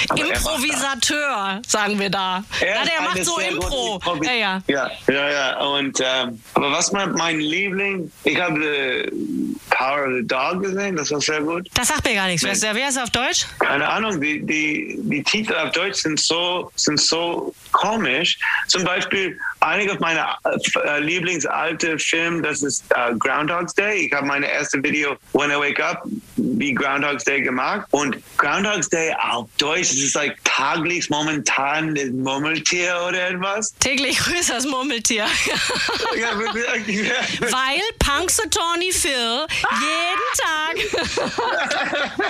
Er. 0.10 0.28
Improvisateur, 0.36 1.62
sagen 1.68 2.00
wir 2.00 2.10
da. 2.10 2.44
Na, 2.62 2.82
ist 2.84 2.92
der 2.92 3.02
macht 3.02 3.26
so 3.26 3.38
Impro. 3.40 4.00
Ja, 4.24 4.32
ja. 4.34 4.62
ja, 4.68 4.92
ja, 5.08 5.30
ja. 5.30 5.58
Und, 5.60 6.00
ähm, 6.02 6.42
aber 6.54 6.72
was 6.72 6.92
mein, 6.92 7.12
mein 7.14 7.40
Liebling, 7.40 8.12
ich 8.24 8.40
habe 8.40 8.60
The 8.60 9.56
Power 9.70 10.08
of 10.08 10.14
the 10.22 10.28
Dog 10.28 10.62
gesehen, 10.64 10.96
das 10.96 11.12
war 11.12 11.22
sehr 11.22 11.42
gut. 11.42 11.68
Das 11.74 11.90
sagt 11.90 12.06
mir 12.06 12.16
gar 12.16 12.28
nichts. 12.28 12.44
Wer 12.44 12.52
ist, 12.54 12.64
wer 12.64 12.90
ist 12.90 12.98
auf 13.00 13.10
Deutsch? 13.12 13.46
Keine 13.60 13.88
Ahnung, 13.88 14.20
die, 14.20 14.44
die, 14.46 14.97
die 14.98 15.24
Titel 15.24 15.54
auf 15.54 15.72
Deutsch 15.72 16.01
sind 16.01 16.20
so, 16.20 16.72
sind 16.75 17.00
so 17.00 17.54
komisch. 17.72 18.38
Zum 18.68 18.84
Beispiel, 18.84 19.38
einige 19.60 19.96
meiner 20.00 20.38
äh, 20.44 21.00
Lieblingsalte 21.00 22.00
Filme, 22.00 22.42
das 22.42 22.63
ist 22.63 22.84
äh, 22.89 23.13
Groundhog's 23.16 23.74
Day. 23.74 24.08
Ich 24.08 24.13
habe 24.13 24.25
meine 24.25 24.50
erste 24.50 24.82
Video, 24.84 25.16
When 25.34 25.51
I 25.51 25.56
Wake 25.56 25.80
Up, 25.80 26.04
wie 26.36 26.74
Groundhog's 26.74 27.24
Day 27.24 27.42
gemacht. 27.42 27.88
Und 27.92 28.18
Groundhog's 28.38 28.89
Day 28.89 29.13
auf 29.32 29.48
Deutsch, 29.58 29.89
das 29.89 29.98
ist 29.98 30.16
like 30.16 30.38
taglichst 30.44 31.10
momentan 31.10 31.94
das 31.96 32.10
Murmeltier 32.10 32.96
oder 33.08 33.30
etwas. 33.30 33.74
Täglich 33.80 34.18
grüßt 34.18 34.50
das 34.50 34.66
Murmeltier. 34.66 35.25
Ja. 36.18 36.30
Weil 37.51 37.82
Punxsutawney 38.00 38.92
Phil 38.92 39.12
jeden 39.12 40.27
Tag, 40.38 40.75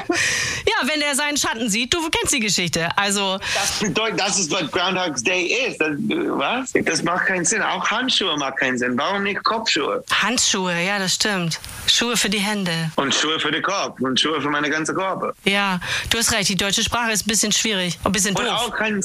ja, 0.09 0.88
wenn 0.88 1.01
er 1.01 1.15
seinen 1.15 1.38
Schatten 1.38 1.69
sieht, 1.69 1.93
du 1.93 2.09
kennst 2.09 2.33
die 2.33 2.39
Geschichte. 2.39 2.56
Also, 2.95 3.37
Das 3.53 3.79
bedeutet, 3.79 4.19
das 4.19 4.39
ist, 4.39 4.51
was 4.51 4.69
Groundhog's 4.71 5.23
Day 5.23 5.45
ist. 5.67 5.79
Das, 5.79 5.91
was? 5.97 6.73
Das 6.85 7.03
macht 7.03 7.27
keinen 7.27 7.45
Sinn. 7.45 7.61
Auch 7.61 7.87
Handschuhe 7.89 8.35
macht 8.37 8.57
keinen 8.57 8.77
Sinn. 8.77 8.97
Warum 8.97 9.23
nicht 9.23 9.43
Kopfschuhe? 9.43 10.03
Handschuhe, 10.11 10.73
ja, 10.81 10.97
das 10.99 11.13
stimmt. 11.15 11.59
Schuhe 11.87 12.17
für 12.17 12.29
die 12.29 12.39
Hände. 12.39 12.91
Und 12.95 13.13
Schuhe 13.13 13.39
für 13.39 13.51
den 13.51 13.61
Kopf 13.63 13.99
und 14.01 14.19
Schuhe 14.19 14.41
für 14.41 14.49
meine 14.49 14.69
ganze 14.69 14.93
Körper. 14.93 15.33
Ja, 15.45 15.79
du 16.09 16.17
hast 16.17 16.31
recht, 16.33 16.49
die 16.49 16.55
deutsche 16.55 16.83
Sprache 16.83 17.11
ist 17.11 17.25
ein 17.25 17.29
bisschen 17.29 17.51
schwierig, 17.51 17.97
ein 18.03 18.11
bisschen 18.11 18.35
Und 18.35 18.45
doof. 18.45 18.53
auch 18.53 18.75
kein 18.75 19.01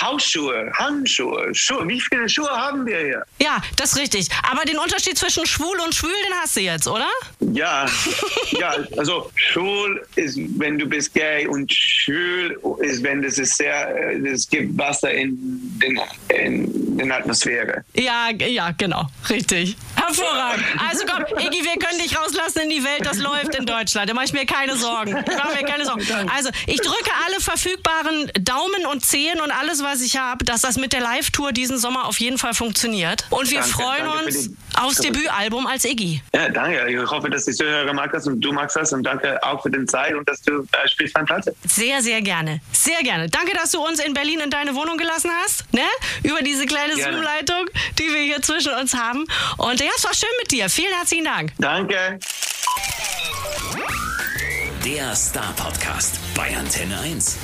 Hausschuhe, 0.00 0.70
Handschuhe, 0.74 1.54
Schuhe. 1.54 1.86
Wie 1.88 2.00
viele 2.00 2.28
Schuhe 2.28 2.48
haben 2.50 2.86
wir 2.86 2.98
hier? 2.98 3.24
Ja, 3.40 3.62
das 3.76 3.92
ist 3.92 3.98
richtig. 3.98 4.28
Aber 4.50 4.64
den 4.64 4.78
Unterschied 4.78 5.16
zwischen 5.18 5.46
schwul 5.46 5.78
und 5.84 5.94
schwül, 5.94 6.10
den 6.28 6.34
hast 6.42 6.56
du 6.56 6.60
jetzt, 6.60 6.88
oder? 6.88 7.08
Ja, 7.40 7.86
ja, 8.58 8.74
also 8.96 9.30
schwul 9.34 10.04
ist, 10.16 10.38
wenn 10.58 10.78
du 10.78 10.86
bist 10.86 11.14
gay 11.14 11.46
und 11.46 11.72
schwül 11.72 12.58
ist, 12.80 12.93
wenn 13.02 13.22
das 13.22 13.38
ist 13.38 13.56
sehr, 13.56 13.94
äh, 13.96 14.28
es 14.28 14.48
gibt 14.48 14.76
Wasser 14.78 15.10
in 15.10 15.38
den, 15.82 16.00
in 16.28 16.73
den 16.98 17.12
Atmosphäre. 17.12 17.84
Ja, 17.94 18.30
ja, 18.30 18.70
genau, 18.76 19.06
richtig. 19.28 19.76
Hervorragend. 19.96 20.64
Also 20.88 21.04
komm, 21.06 21.24
Iggy, 21.38 21.64
wir 21.64 21.78
können 21.78 22.00
dich 22.00 22.16
rauslassen 22.16 22.62
in 22.62 22.70
die 22.70 22.84
Welt, 22.84 23.04
das 23.04 23.18
läuft 23.18 23.54
in 23.54 23.66
Deutschland. 23.66 24.08
Da 24.10 24.14
mache 24.14 24.26
ich 24.26 24.32
mir 24.32 24.46
keine 24.46 24.76
Sorgen. 24.76 25.16
Ich 25.16 25.36
mache 25.36 25.54
mir 25.54 25.64
keine 25.64 25.84
Sorgen. 25.84 26.04
Also, 26.34 26.50
ich 26.66 26.80
drücke 26.80 27.10
alle 27.26 27.40
verfügbaren 27.40 28.30
Daumen 28.40 28.86
und 28.90 29.04
Zehen 29.04 29.40
und 29.40 29.50
alles, 29.50 29.82
was 29.82 30.02
ich 30.02 30.16
habe, 30.16 30.44
dass 30.44 30.62
das 30.62 30.76
mit 30.76 30.92
der 30.92 31.00
Live-Tour 31.00 31.52
diesen 31.52 31.78
Sommer 31.78 32.06
auf 32.06 32.18
jeden 32.18 32.38
Fall 32.38 32.54
funktioniert. 32.54 33.24
Und 33.30 33.50
wir 33.50 33.60
Danke, 33.60 33.72
freuen 33.72 34.04
danke 34.04 34.24
uns 34.26 34.50
aufs 34.74 34.98
Debütalbum 34.98 35.66
als 35.66 35.84
Iggy. 35.84 36.22
Ja, 36.34 36.48
danke. 36.48 36.90
Ich 36.90 37.10
hoffe, 37.10 37.30
dass 37.30 37.44
die 37.44 37.52
Zuhörer 37.52 37.92
mag 37.92 38.12
das 38.12 38.26
und 38.26 38.40
du 38.40 38.52
magst 38.52 38.76
das 38.76 38.92
und 38.92 39.02
danke 39.04 39.42
auch 39.42 39.62
für 39.62 39.70
den 39.70 39.86
Zeit 39.86 40.14
und 40.14 40.28
dass 40.28 40.42
du 40.42 40.62
äh, 40.62 40.88
spielst 40.88 41.14
meine 41.14 41.26
Platte. 41.26 41.54
Sehr, 41.66 42.02
sehr 42.02 42.20
gerne. 42.22 42.60
Sehr 42.72 43.02
gerne. 43.02 43.28
Danke, 43.28 43.52
dass 43.54 43.70
du 43.70 43.84
uns 43.84 44.00
in 44.00 44.14
Berlin 44.14 44.40
in 44.40 44.50
deine 44.50 44.74
Wohnung 44.74 44.98
gelassen 44.98 45.30
hast. 45.42 45.72
Ne? 45.72 45.82
Über 46.22 46.42
diese 46.42 46.66
kleine 46.66 46.83
Gerne. 46.92 47.12
Zoom-Leitung, 47.12 47.66
die 47.98 48.12
wir 48.12 48.20
hier 48.20 48.42
zwischen 48.42 48.72
uns 48.74 48.94
haben. 48.94 49.24
Und 49.56 49.80
ja, 49.80 49.90
es 49.96 50.04
war 50.04 50.14
schön 50.14 50.28
mit 50.40 50.50
dir. 50.50 50.68
Vielen 50.68 50.92
herzlichen 50.92 51.24
Dank. 51.24 51.52
Danke. 51.58 52.18
Der 54.84 55.16
Star 55.16 55.54
Podcast 55.56 56.18
bei 56.34 56.54
Antenne 56.56 57.00
1. 57.00 57.38